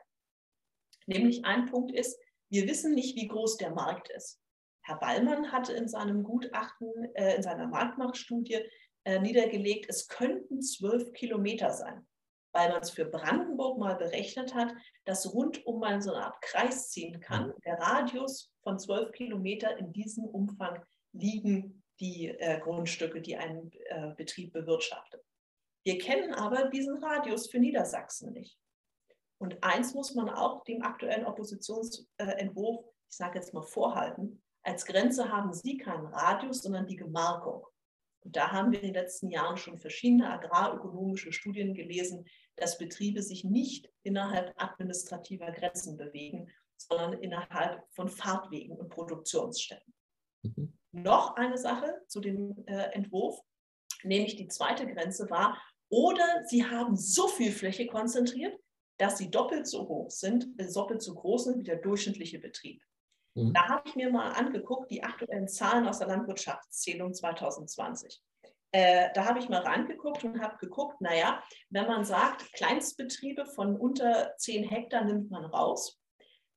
[1.05, 2.19] Nämlich ein Punkt ist,
[2.49, 4.39] wir wissen nicht, wie groß der Markt ist.
[4.81, 8.59] Herr Ballmann hatte in seinem Gutachten, äh, in seiner Marktmachtstudie
[9.05, 12.05] äh, niedergelegt, es könnten zwölf Kilometer sein,
[12.53, 14.73] weil man es für Brandenburg mal berechnet hat,
[15.05, 17.53] dass rundum man so eine Art Kreis ziehen kann.
[17.65, 24.13] Der Radius von zwölf Kilometer in diesem Umfang liegen die äh, Grundstücke, die ein äh,
[24.15, 25.21] Betrieb bewirtschaftet.
[25.83, 28.57] Wir kennen aber diesen Radius für Niedersachsen nicht.
[29.39, 34.41] Und eins muss man auch dem aktuellen Oppositionsentwurf, ich sage jetzt mal, vorhalten.
[34.63, 37.65] Als Grenze haben Sie keinen Radius, sondern die Gemarkung.
[38.23, 43.21] Und da haben wir in den letzten Jahren schon verschiedene agrarökonomische Studien gelesen, dass Betriebe
[43.21, 49.93] sich nicht innerhalb administrativer Grenzen bewegen, sondern innerhalb von Fahrtwegen und Produktionsstätten.
[50.43, 50.77] Mhm.
[50.91, 53.39] Noch eine Sache zu dem äh, Entwurf,
[54.03, 58.57] nämlich die zweite Grenze war, oder Sie haben so viel Fläche konzentriert,
[58.97, 62.81] dass sie doppelt so hoch sind, äh, doppelt so groß sind wie der durchschnittliche Betrieb.
[63.35, 63.53] Mhm.
[63.53, 68.21] Da habe ich mir mal angeguckt, die aktuellen Zahlen aus der Landwirtschaftszählung 2020.
[68.71, 73.77] Äh, da habe ich mal reingeguckt und habe geguckt, naja, wenn man sagt, Kleinstbetriebe von
[73.77, 75.99] unter 10 Hektar nimmt man raus,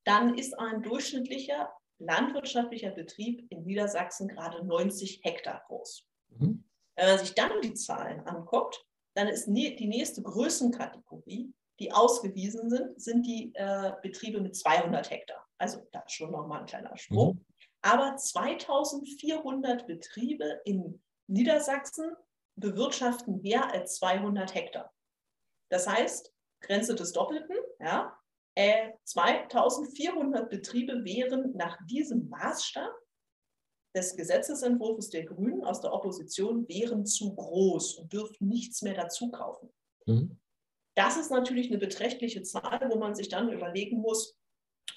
[0.04, 6.06] dann ist ein durchschnittlicher landwirtschaftlicher Betrieb in Niedersachsen gerade 90 Hektar groß.
[6.28, 6.64] Mhm.
[6.94, 8.82] Wenn man sich dann die Zahlen anguckt,
[9.14, 15.45] dann ist die nächste Größenkategorie, die ausgewiesen sind, sind die äh, Betriebe mit 200 Hektar.
[15.58, 17.34] Also da ist schon nochmal ein kleiner Sprung.
[17.34, 17.44] Mhm.
[17.82, 22.14] Aber 2400 Betriebe in Niedersachsen
[22.56, 24.92] bewirtschaften mehr als 200 Hektar.
[25.70, 28.16] Das heißt, Grenze des Doppelten, ja,
[28.54, 32.92] äh, 2400 Betriebe wären nach diesem Maßstab
[33.94, 39.30] des Gesetzesentwurfs der Grünen aus der Opposition wären zu groß und dürften nichts mehr dazu
[39.30, 39.72] kaufen.
[40.06, 40.38] Mhm.
[40.94, 44.34] Das ist natürlich eine beträchtliche Zahl, wo man sich dann überlegen muss,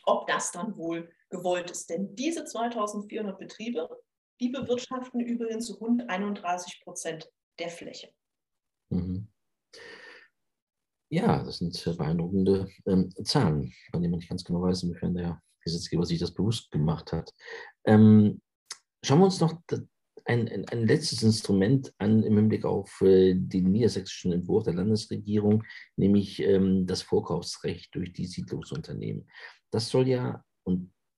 [0.10, 1.90] ob das dann wohl gewollt ist.
[1.90, 3.90] Denn diese 2400 Betriebe,
[4.40, 7.30] die bewirtschaften übrigens rund 31 Prozent
[7.60, 8.10] der Fläche.
[8.90, 9.28] Mhm.
[11.12, 15.42] Ja, das sind beeindruckende ähm, Zahlen, bei denen man nicht ganz genau weiß, inwiefern der
[15.64, 17.34] Gesetzgeber sich das bewusst gemacht hat.
[17.86, 18.42] Ähm,
[19.04, 19.60] schauen wir uns noch
[20.30, 25.64] ein, ein, letztes Instrument an im Hinblick auf äh, den niedersächsischen Entwurf der Landesregierung,
[25.96, 29.28] nämlich ähm, das Vorkaufsrecht durch die Siedlungsunternehmen.
[29.72, 30.46] Das soll ja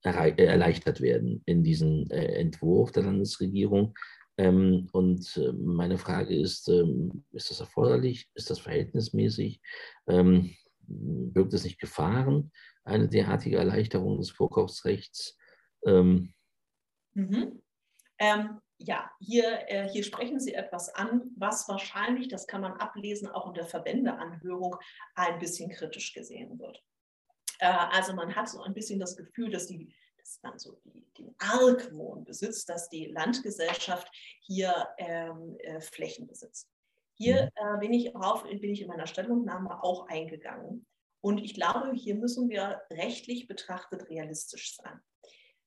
[0.03, 3.95] äh, erleichtert werden in diesem äh, Entwurf der Landesregierung.
[4.37, 8.29] Ähm, und meine Frage ist, ähm, ist das erforderlich?
[8.33, 9.61] Ist das verhältnismäßig?
[10.87, 12.51] Birgt es nicht Gefahren,
[12.83, 15.37] eine derartige Erleichterung des Vorkaufsrechts?
[15.85, 16.33] Mhm.
[18.17, 23.27] Ähm, ja, hier, äh, hier sprechen Sie etwas an, was wahrscheinlich, das kann man ablesen,
[23.27, 24.75] auch in der Verbändeanhörung
[25.15, 26.83] ein bisschen kritisch gesehen wird.
[27.59, 31.03] Äh, also man hat so ein bisschen das Gefühl, dass die dass man so die,
[31.17, 34.07] den Argwohn besitzt, dass die Landgesellschaft
[34.41, 36.69] hier ähm, äh, Flächen besitzt.
[37.15, 37.75] Hier mhm.
[37.75, 40.85] äh, bin, ich auf, bin ich in meiner Stellungnahme auch eingegangen.
[41.21, 44.99] Und ich glaube, hier müssen wir rechtlich betrachtet realistisch sein.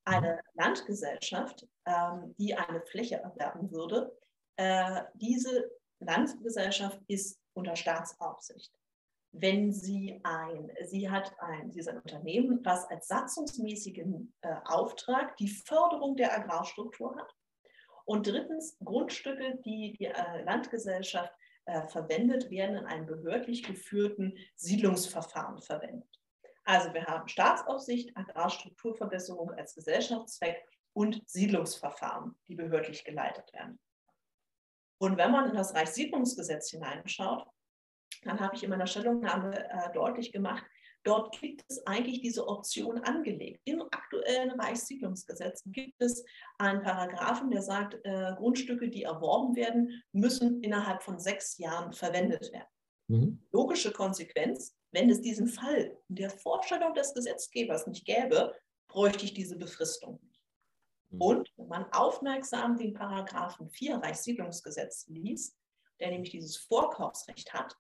[0.05, 0.41] Eine mhm.
[0.55, 4.17] Landgesellschaft, ähm, die eine Fläche erwerben würde,
[4.57, 8.73] äh, diese Landgesellschaft ist unter Staatsaufsicht
[9.37, 15.37] wenn sie ein, sie hat ein, sie ist ein Unternehmen, was als satzungsmäßigen äh, Auftrag
[15.39, 17.35] die Förderung der Agrarstruktur hat.
[18.05, 21.33] Und drittens, Grundstücke, die die äh, Landgesellschaft
[21.65, 26.09] äh, verwendet, werden in einem behördlich geführten Siedlungsverfahren verwendet.
[26.65, 33.79] Also wir haben Staatsaufsicht, Agrarstrukturverbesserung als Gesellschaftszweck und Siedlungsverfahren, die behördlich geleitet werden.
[34.99, 37.47] Und wenn man in das Reichssiedlungsgesetz hineinschaut,
[38.23, 40.65] dann habe ich in meiner Stellungnahme äh, deutlich gemacht,
[41.03, 43.61] dort gibt es eigentlich diese Option angelegt.
[43.65, 46.25] Im aktuellen Reichssiedlungsgesetz gibt es
[46.59, 52.51] einen Paragraphen, der sagt, äh, Grundstücke, die erworben werden, müssen innerhalb von sechs Jahren verwendet
[52.53, 52.69] werden.
[53.09, 53.43] Mhm.
[53.53, 58.55] Logische Konsequenz, wenn es diesen Fall in der Vorstellung des Gesetzgebers nicht gäbe,
[58.89, 60.43] bräuchte ich diese Befristung nicht.
[61.11, 61.21] Mhm.
[61.21, 65.57] Und wenn man aufmerksam den Paragraphen 4 Reichssiedlungsgesetz liest,
[66.01, 67.77] der nämlich dieses Vorkaufsrecht hat,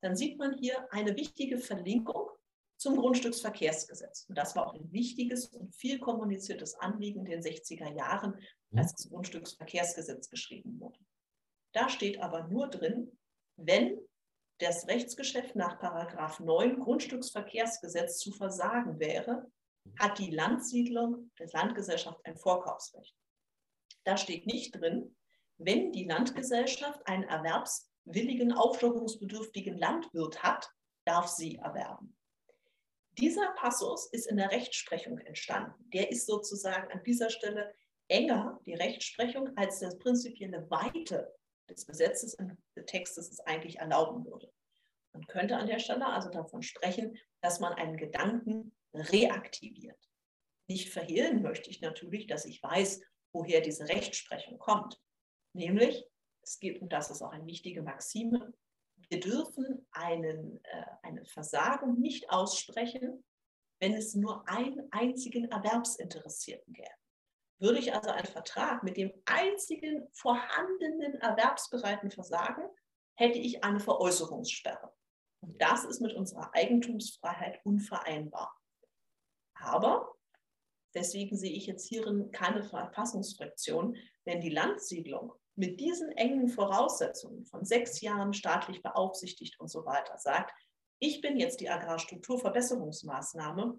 [0.00, 2.28] dann sieht man hier eine wichtige Verlinkung
[2.76, 4.26] zum Grundstücksverkehrsgesetz.
[4.28, 8.36] Und das war auch ein wichtiges und viel kommuniziertes Anliegen in den 60er Jahren,
[8.70, 8.78] mhm.
[8.78, 10.98] als das Grundstücksverkehrsgesetz geschrieben wurde.
[11.72, 13.18] Da steht aber nur drin,
[13.56, 13.98] wenn
[14.58, 19.50] das Rechtsgeschäft nach 9 Grundstücksverkehrsgesetz zu versagen wäre,
[19.98, 23.14] hat die Landsiedlung der Landgesellschaft ein Vorkaufsrecht.
[24.04, 25.16] Da steht nicht drin,
[25.58, 30.70] wenn die Landgesellschaft einen Erwerbs willigen, aufstockungsbedürftigen Landwirt hat,
[31.04, 32.16] darf sie erwerben.
[33.18, 35.90] Dieser Passus ist in der Rechtsprechung entstanden.
[35.90, 37.74] Der ist sozusagen an dieser Stelle
[38.06, 41.34] enger, die Rechtsprechung, als das prinzipielle Weite
[41.68, 44.52] des Gesetzes und des Textes es eigentlich erlauben würde.
[45.12, 49.98] Man könnte an der Stelle also davon sprechen, dass man einen Gedanken reaktiviert.
[50.68, 53.02] Nicht verhehlen möchte ich natürlich, dass ich weiß,
[53.32, 55.00] woher diese Rechtsprechung kommt.
[55.54, 56.04] Nämlich,
[56.42, 58.52] es geht, und das ist auch eine wichtige Maxime,
[59.10, 63.24] wir dürfen einen, äh, eine Versagung nicht aussprechen,
[63.80, 66.97] wenn es nur einen einzigen Erwerbsinteressierten gäbe.
[67.58, 72.62] Würde ich also einen Vertrag mit dem einzigen vorhandenen Erwerbsbereiten versagen,
[73.16, 74.92] hätte ich eine Veräußerungssperre.
[75.40, 78.56] Und das ist mit unserer Eigentumsfreiheit unvereinbar.
[79.54, 80.14] Aber
[80.94, 87.64] deswegen sehe ich jetzt hierin keine Verfassungsfraktion, wenn die Landsiedlung mit diesen engen Voraussetzungen von
[87.64, 90.52] sechs Jahren staatlich beaufsichtigt und so weiter sagt,
[91.00, 93.76] ich bin jetzt die Agrarstrukturverbesserungsmaßnahme,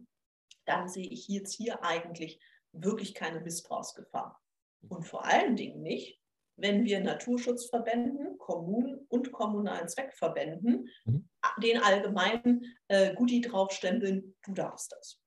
[0.66, 4.42] dann sehe ich jetzt hier eigentlich wirklich keine Missbrauchsgefahr.
[4.88, 6.20] Und vor allen Dingen nicht,
[6.56, 11.30] wenn wir Naturschutzverbänden, Kommunen und kommunalen Zweckverbänden mhm.
[11.62, 15.22] den allgemeinen äh, Goodie draufstempeln, du darfst das.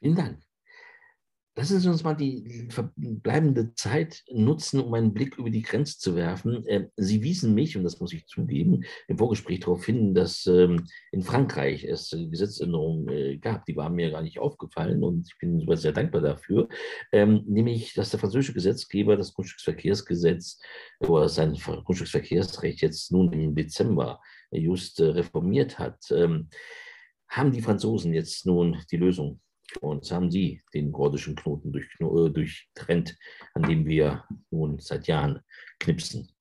[0.00, 0.43] Vielen Dank.
[1.56, 6.16] Lassen Sie uns mal die verbleibende Zeit nutzen, um einen Blick über die Grenze zu
[6.16, 6.64] werfen.
[6.66, 10.84] Ähm, Sie wiesen mich, und das muss ich zugeben, im Vorgespräch darauf hin, dass ähm,
[11.12, 13.66] in Frankreich es Gesetzänderungen äh, gab.
[13.66, 16.68] Die waren mir gar nicht aufgefallen und ich bin sehr dankbar dafür.
[17.12, 20.58] Ähm, nämlich, dass der französische Gesetzgeber das Grundstücksverkehrsgesetz
[20.98, 26.12] oder sein Grundstücksverkehrsrecht jetzt nun im Dezember just äh, reformiert hat.
[27.28, 29.40] Haben die Franzosen jetzt nun die Lösung
[29.80, 33.16] und haben sie den gordischen Knoten durch, äh, durchtrennt,
[33.54, 35.40] an dem wir nun seit Jahren
[35.80, 36.34] knipsen.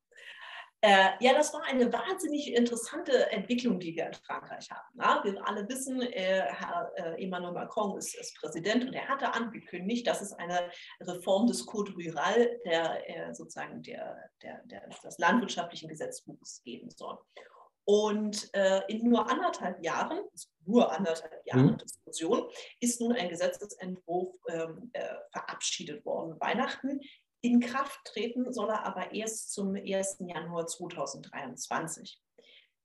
[0.86, 4.86] Äh, ja, das war eine wahnsinnig interessante Entwicklung, die wir in Frankreich haben.
[4.95, 9.34] Na, wir alle wissen, äh, Herr äh, Emmanuel Macron ist, ist, Präsident und er hatte
[9.34, 10.69] angekündigt, dass es eine
[10.99, 17.17] Reform des Code Rural, der äh, sozusagen der, der, der, des landwirtschaftlichen Gesetzbuches geben soll.
[17.86, 20.19] Und äh, in nur anderthalb Jahren,
[20.65, 21.77] nur anderthalb Jahren mhm.
[21.77, 22.47] Diskussion,
[22.79, 26.39] ist nun ein Gesetzesentwurf ähm, äh, verabschiedet worden.
[26.39, 27.01] Weihnachten
[27.41, 30.17] in Kraft treten soll er aber erst zum 1.
[30.19, 32.21] Januar 2023.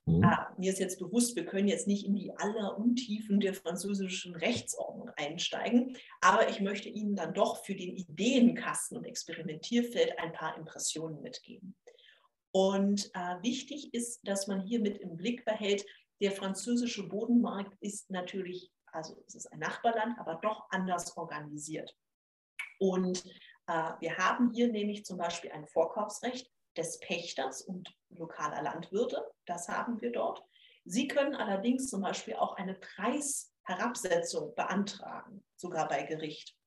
[0.09, 0.25] Mhm.
[0.25, 5.11] Ah, mir ist jetzt bewusst, wir können jetzt nicht in die Alleruntiefen der französischen Rechtsordnung
[5.17, 11.21] einsteigen, aber ich möchte Ihnen dann doch für den Ideenkasten und Experimentierfeld ein paar Impressionen
[11.23, 11.77] mitgeben.
[12.53, 15.85] Und äh, wichtig ist, dass man hier mit im Blick behält,
[16.21, 21.95] der französische Bodenmarkt ist natürlich, also es ist ein Nachbarland, aber doch anders organisiert.
[22.81, 23.25] Und
[23.67, 29.25] äh, wir haben hier nämlich zum Beispiel ein Vorkaufsrecht des Pächters und lokaler Landwirte.
[29.47, 30.43] Das haben wir dort.
[30.85, 36.58] Sie können allerdings zum Beispiel auch eine Preisherabsetzung beantragen, sogar bei Gericht.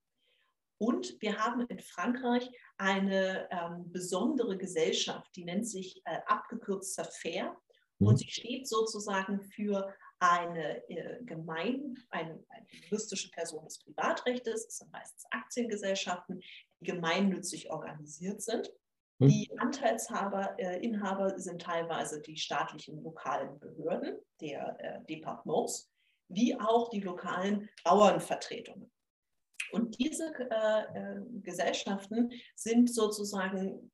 [0.82, 7.56] Und wir haben in Frankreich eine ähm, besondere Gesellschaft, die nennt sich äh, abgekürzt Fair.
[8.00, 8.08] Mhm.
[8.08, 14.78] Und sie steht sozusagen für eine äh, gemein, eine, eine juristische Person des Privatrechts, das
[14.80, 16.42] sind meistens Aktiengesellschaften,
[16.80, 18.74] die gemeinnützig organisiert sind.
[19.20, 19.28] Mhm.
[19.28, 25.92] Die Anteilshaber, äh, Inhaber sind teilweise die staatlichen lokalen Behörden, der äh, Departements,
[26.28, 28.92] wie auch die lokalen Bauernvertretungen.
[29.74, 33.92] Und diese äh, äh, Gesellschaften sind sozusagen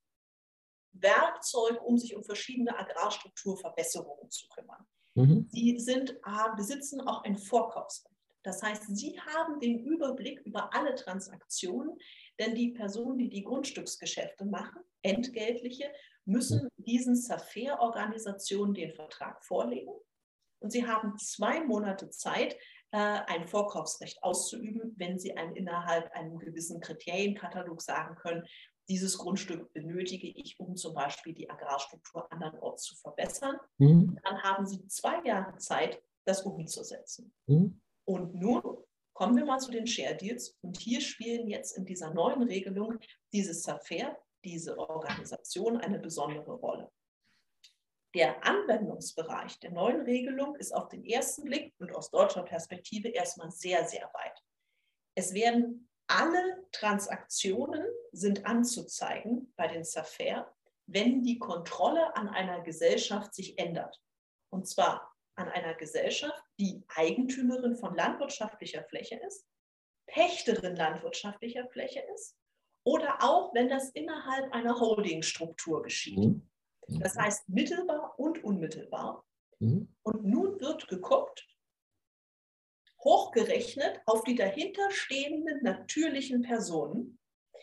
[0.94, 4.86] Werkzeug, um sich um verschiedene Agrarstrukturverbesserungen zu kümmern.
[5.16, 5.48] Mhm.
[5.52, 8.16] Sie sind, äh, besitzen auch ein Vorkaufsrecht.
[8.44, 11.98] Das heißt, sie haben den Überblick über alle Transaktionen,
[12.40, 15.92] denn die Personen, die die Grundstücksgeschäfte machen, entgeltliche,
[16.24, 19.92] müssen diesen Safair-Organisationen den Vertrag vorlegen.
[20.60, 22.58] Und sie haben zwei Monate Zeit,
[22.92, 28.44] ein Vorkaufsrecht auszuüben, wenn sie ein, innerhalb einem gewissen Kriterienkatalog sagen können,
[28.90, 33.58] dieses Grundstück benötige ich, um zum Beispiel die Agrarstruktur andernorts zu verbessern.
[33.78, 34.18] Mhm.
[34.24, 37.34] Dann haben Sie zwei Jahre Zeit, das umzusetzen.
[37.48, 37.82] Mhm.
[38.06, 38.62] Und nun
[39.14, 40.58] kommen wir mal zu den Share Deals.
[40.62, 42.98] Und hier spielen jetzt in dieser neuen Regelung
[43.34, 46.90] dieses Safair, diese Organisation, eine besondere Rolle.
[48.16, 53.52] Der Anwendungsbereich der neuen Regelung ist auf den ersten Blick und aus deutscher Perspektive erstmal
[53.52, 54.44] sehr, sehr weit.
[55.16, 60.54] Es werden alle Transaktionen sind anzuzeigen bei den Safair,
[60.86, 64.02] wenn die Kontrolle an einer Gesellschaft sich ändert.
[64.50, 69.46] Und zwar an einer Gesellschaft, die Eigentümerin von landwirtschaftlicher Fläche ist,
[70.08, 72.38] Pächterin landwirtschaftlicher Fläche ist
[72.86, 76.20] oder auch, wenn das innerhalb einer Holdingstruktur geschieht.
[76.20, 76.50] Mhm.
[76.88, 77.22] Das mhm.
[77.22, 79.26] heißt mittelbar und unmittelbar.
[79.60, 79.94] Mhm.
[80.04, 81.48] Und nun wird geguckt,
[83.04, 87.20] hochgerechnet auf die dahinterstehenden natürlichen Personen.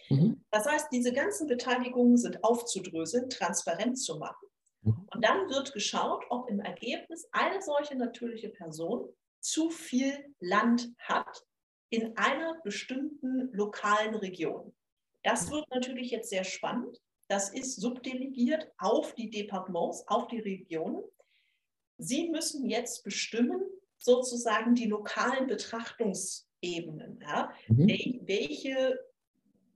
[0.08, 0.44] Mhm.
[0.50, 4.48] Das heißt, diese ganzen Beteiligungen sind aufzudröseln, transparent zu machen.
[4.82, 5.08] Mhm.
[5.12, 9.08] Und dann wird geschaut, ob im Ergebnis eine solche natürliche Person
[9.40, 11.44] zu viel Land hat
[11.90, 14.74] in einer bestimmten lokalen Region.
[15.22, 15.52] Das mhm.
[15.52, 21.02] wird natürlich jetzt sehr spannend, das ist subdelegiert auf die Departements, auf die Regionen.
[21.98, 23.62] Sie müssen jetzt bestimmen,
[23.98, 27.20] sozusagen die lokalen Betrachtungsebenen.
[27.20, 27.52] Ja?
[27.68, 28.20] Mhm.
[28.26, 28.98] Welche,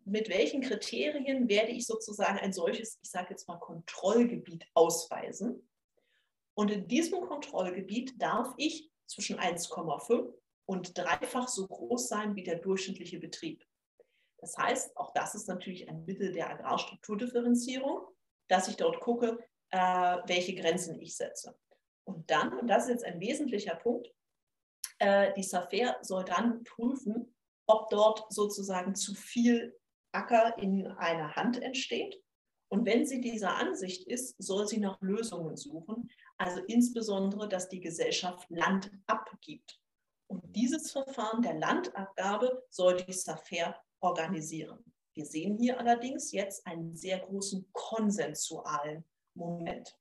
[0.05, 5.69] mit welchen Kriterien werde ich sozusagen ein solches, ich sage jetzt mal, Kontrollgebiet ausweisen?
[6.55, 10.33] Und in diesem Kontrollgebiet darf ich zwischen 1,5
[10.67, 13.65] und dreifach so groß sein wie der durchschnittliche Betrieb.
[14.39, 18.07] Das heißt, auch das ist natürlich ein Mittel der Agrarstrukturdifferenzierung,
[18.49, 19.39] dass ich dort gucke,
[19.71, 19.79] äh,
[20.27, 21.59] welche Grenzen ich setze.
[22.05, 24.09] Und dann, und das ist jetzt ein wesentlicher Punkt,
[24.99, 27.35] äh, die SAFER soll dann prüfen,
[27.67, 29.79] ob dort sozusagen zu viel
[30.13, 32.23] Acker in einer Hand entsteht.
[32.71, 37.81] Und wenn sie dieser Ansicht ist, soll sie nach Lösungen suchen, also insbesondere, dass die
[37.81, 39.81] Gesellschaft Land abgibt.
[40.29, 44.79] Und dieses Verfahren der Landabgabe soll die SAFER organisieren.
[45.15, 49.97] Wir sehen hier allerdings jetzt einen sehr großen konsensualen Moment.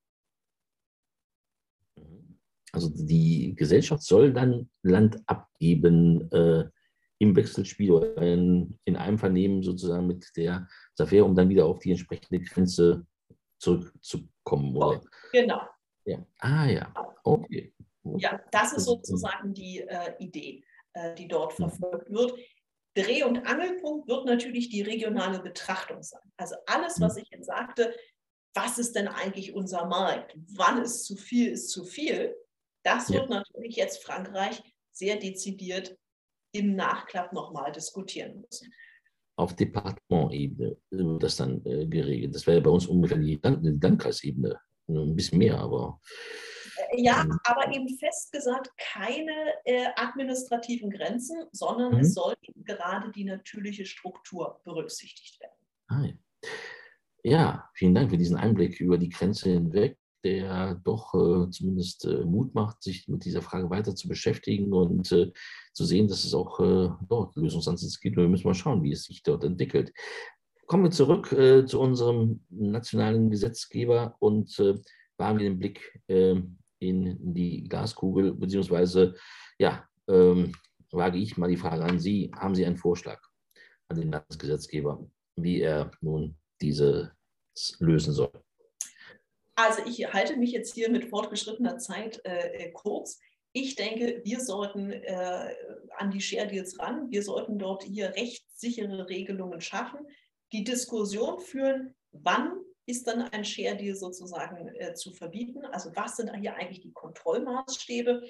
[2.72, 6.70] Also die Gesellschaft soll dann Land abgeben äh,
[7.20, 11.80] im Wechselspiel oder in, in einem Vernehmen sozusagen mit der Saphir, um dann wieder auf
[11.80, 13.06] die entsprechende Grenze
[13.58, 14.76] zurückzukommen.
[14.76, 15.02] Oder?
[15.32, 15.62] Genau.
[16.06, 16.26] Ja.
[16.40, 16.94] Ah ja,
[17.24, 17.74] okay.
[18.18, 21.70] Ja, das ist sozusagen die äh, Idee, äh, die dort mhm.
[21.70, 22.34] verfolgt wird.
[22.98, 26.22] Dreh- und Angelpunkt wird natürlich die regionale Betrachtung sein.
[26.36, 27.22] Also alles, was mhm.
[27.22, 27.96] ich jetzt sagte,
[28.56, 30.36] was ist denn eigentlich unser Markt?
[30.56, 32.36] Wann ist zu viel, ist zu viel?
[32.84, 33.38] Das wird ja.
[33.38, 35.96] natürlich jetzt Frankreich sehr dezidiert
[36.54, 38.74] im Nachklapp nochmal diskutieren müssen.
[39.38, 42.34] Auf Departementebene wird das dann äh, geregelt.
[42.34, 44.60] Das wäre bei uns ungefähr die, die Landkreisebene.
[44.88, 46.02] Ein bisschen mehr, aber.
[46.92, 52.00] Äh, ja, aber eben festgesagt, keine äh, administrativen Grenzen, sondern mhm.
[52.00, 55.54] es soll gerade die natürliche Struktur berücksichtigt werden.
[55.90, 56.50] Ah, ja.
[57.24, 62.26] ja, vielen Dank für diesen Einblick über die Grenze hinweg der doch äh, zumindest äh,
[62.26, 65.32] Mut macht, sich mit dieser Frage weiter zu beschäftigen und äh,
[65.74, 68.18] zu sehen, dass es auch äh, dort Lösungsansätze gibt.
[68.18, 69.94] Und wir müssen mal schauen, wie es sich dort entwickelt.
[70.66, 74.76] Kommen wir zurück äh, zu unserem nationalen Gesetzgeber und äh,
[75.18, 79.16] wagen wir den Blick ähm, in die Glaskugel, beziehungsweise,
[79.60, 80.54] ja, ähm,
[80.92, 82.32] wage ich mal die Frage an Sie.
[82.36, 83.22] Haben Sie einen Vorschlag
[83.90, 85.06] an den Landesgesetzgeber,
[85.36, 87.14] wie er nun diese
[87.80, 88.32] lösen soll?
[89.56, 93.20] Also ich halte mich jetzt hier mit fortgeschrittener Zeit äh, kurz.
[93.54, 95.56] Ich denke, wir sollten äh,
[95.98, 97.10] an die Share Deals ran.
[97.10, 100.00] Wir sollten dort hier rechtssichere Regelungen schaffen,
[100.54, 102.52] die Diskussion führen, wann
[102.88, 105.66] ist dann ein Share Deal sozusagen äh, zu verbieten?
[105.66, 108.24] Also was sind hier eigentlich die Kontrollmaßstäbe?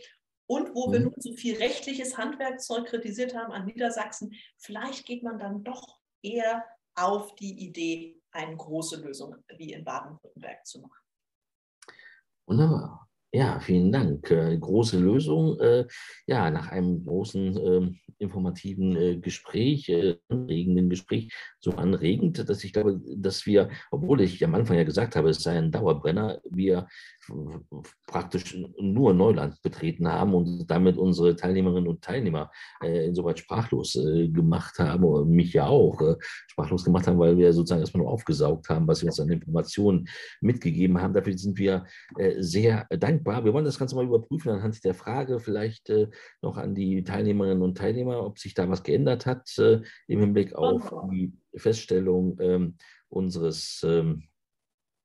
[0.47, 0.93] Und wo mhm.
[0.93, 5.99] wir nun so viel rechtliches Handwerkzeug kritisiert haben an Niedersachsen, vielleicht geht man dann doch
[6.21, 11.01] eher auf die Idee, eine große Lösung wie in Baden-Württemberg zu machen.
[12.47, 13.06] Wunderbar.
[13.33, 14.31] Ja, vielen Dank.
[14.31, 15.59] Äh, große Lösung.
[15.59, 15.85] Äh,
[16.27, 23.01] ja, nach einem großen äh, informativen Gespräch, äh, anregenden Gespräch, so anregend, dass ich glaube,
[23.17, 26.87] dass wir, obwohl ich am Anfang ja gesagt habe, es sei ein Dauerbrenner, wir
[28.05, 32.51] praktisch nur Neuland betreten haben und damit unsere Teilnehmerinnen und Teilnehmer
[32.83, 36.15] äh, insoweit sprachlos äh, gemacht haben, oder mich ja auch äh,
[36.47, 40.07] sprachlos gemacht haben, weil wir sozusagen erstmal nur aufgesaugt haben, was wir uns an Informationen
[40.41, 41.13] mitgegeben haben.
[41.13, 41.85] Dafür sind wir
[42.17, 43.43] äh, sehr dankbar.
[43.45, 46.07] Wir wollen das Ganze mal überprüfen anhand der Frage vielleicht äh,
[46.41, 50.53] noch an die Teilnehmerinnen und Teilnehmer, ob sich da was geändert hat äh, im Hinblick
[50.53, 52.77] auf die Feststellung ähm,
[53.09, 54.23] unseres ähm,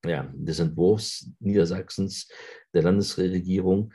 [0.04, 2.28] ja, des Entwurfs Niedersachsens
[2.74, 3.92] der Landesregierung.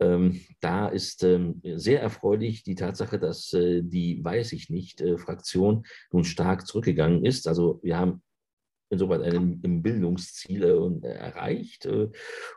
[0.00, 5.18] Ähm, da ist ähm, sehr erfreulich die Tatsache, dass äh, die Weiß ich nicht äh,
[5.18, 7.46] Fraktion nun stark zurückgegangen ist.
[7.46, 8.22] Also wir haben
[8.90, 12.08] insoweit ein Bildungsziel äh, erreicht äh,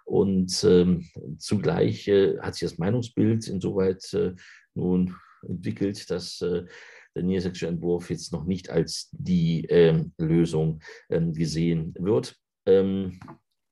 [0.06, 1.06] und ähm,
[1.38, 4.34] zugleich äh, hat sich das Meinungsbild insoweit äh,
[4.74, 5.16] nun
[5.48, 10.80] entwickelt, dass der niedersächsische Entwurf jetzt noch nicht als die ähm, Lösung
[11.10, 12.38] ähm, gesehen wird.
[12.66, 13.20] Ähm,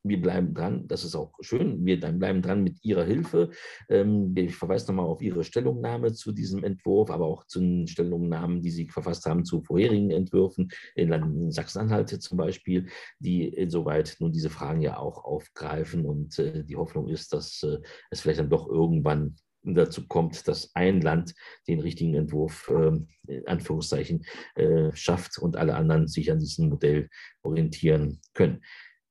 [0.03, 1.85] wir bleiben dran, das ist auch schön.
[1.85, 3.51] Wir bleiben dran mit Ihrer Hilfe.
[3.89, 8.61] Ähm, ich verweise nochmal auf Ihre Stellungnahme zu diesem Entwurf, aber auch zu den Stellungnahmen,
[8.61, 12.87] die Sie verfasst haben zu vorherigen Entwürfen in Sachsen-Anhalt zum Beispiel,
[13.19, 16.05] die insoweit nun diese Fragen ja auch aufgreifen.
[16.05, 17.77] Und äh, die Hoffnung ist, dass äh,
[18.09, 21.33] es vielleicht dann doch irgendwann dazu kommt, dass ein Land
[21.67, 27.09] den richtigen Entwurf, äh, in Anführungszeichen, äh, schafft und alle anderen sich an diesem Modell
[27.43, 28.61] orientieren können.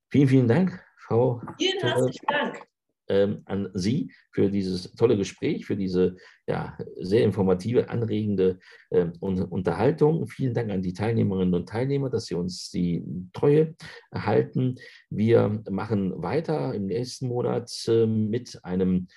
[0.09, 1.41] Vielen, vielen Dank, Frau.
[1.57, 2.67] Vielen herzlichen Dank.
[3.11, 6.15] Ähm, an Sie für dieses tolle Gespräch, für diese
[6.47, 10.27] ja, sehr informative, anregende äh, Unterhaltung.
[10.27, 13.75] Vielen Dank an die Teilnehmerinnen und Teilnehmer, dass Sie uns die Treue
[14.11, 14.75] erhalten.
[15.09, 19.07] Wir machen weiter im nächsten Monat äh, mit einem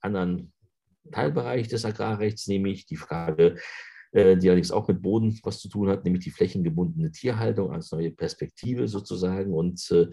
[0.00, 0.52] anderen
[1.10, 3.56] Teilbereich des Agrarrechts, nämlich die Frage,
[4.12, 7.90] äh, die allerdings auch mit Boden was zu tun hat, nämlich die flächengebundene Tierhaltung als
[7.92, 9.52] neue Perspektive sozusagen.
[9.52, 10.06] Und äh,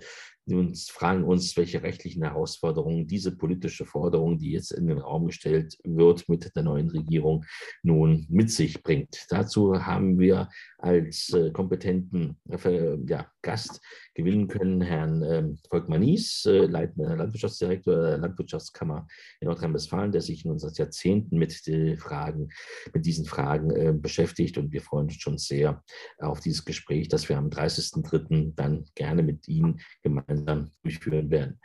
[0.59, 5.77] und fragen uns, welche rechtlichen Herausforderungen diese politische Forderung, die jetzt in den Raum gestellt
[5.83, 7.45] wird mit der neuen Regierung,
[7.83, 9.25] nun mit sich bringt.
[9.29, 13.81] Dazu haben wir als äh, kompetenten äh, ja, Gast
[14.13, 19.07] gewinnen können Herrn ähm, Volkmar Nies, äh, leitender Landwirtschaftsdirektor der Landwirtschaftskammer
[19.39, 22.49] in Nordrhein-Westfalen, der sich nun seit Jahrzehnten mit, den Fragen,
[22.93, 24.57] mit diesen Fragen äh, beschäftigt.
[24.57, 25.83] Und wir freuen uns schon sehr
[26.19, 28.53] auf dieses Gespräch, das wir am 30.03.
[28.55, 30.40] dann gerne mit Ihnen gemeinsam
[30.83, 31.59] durchführen werden.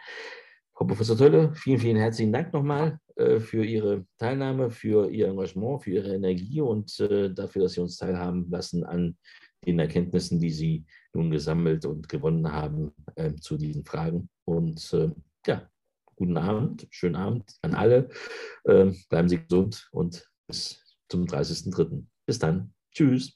[0.74, 5.83] Frau Professor Tölle, vielen, vielen herzlichen Dank nochmal äh, für Ihre Teilnahme, für Ihr Engagement,
[5.83, 9.16] für Ihre Energie und äh, dafür, dass Sie uns teilhaben lassen an
[9.66, 14.29] den Erkenntnissen, die Sie nun gesammelt und gewonnen haben äh, zu diesen Fragen.
[14.45, 14.95] Und
[15.47, 15.68] ja,
[16.14, 18.09] guten Abend, schönen Abend an alle.
[18.66, 22.05] Ähm, bleiben Sie gesund und bis zum 30.03.
[22.27, 22.74] Bis dann.
[22.93, 23.35] Tschüss.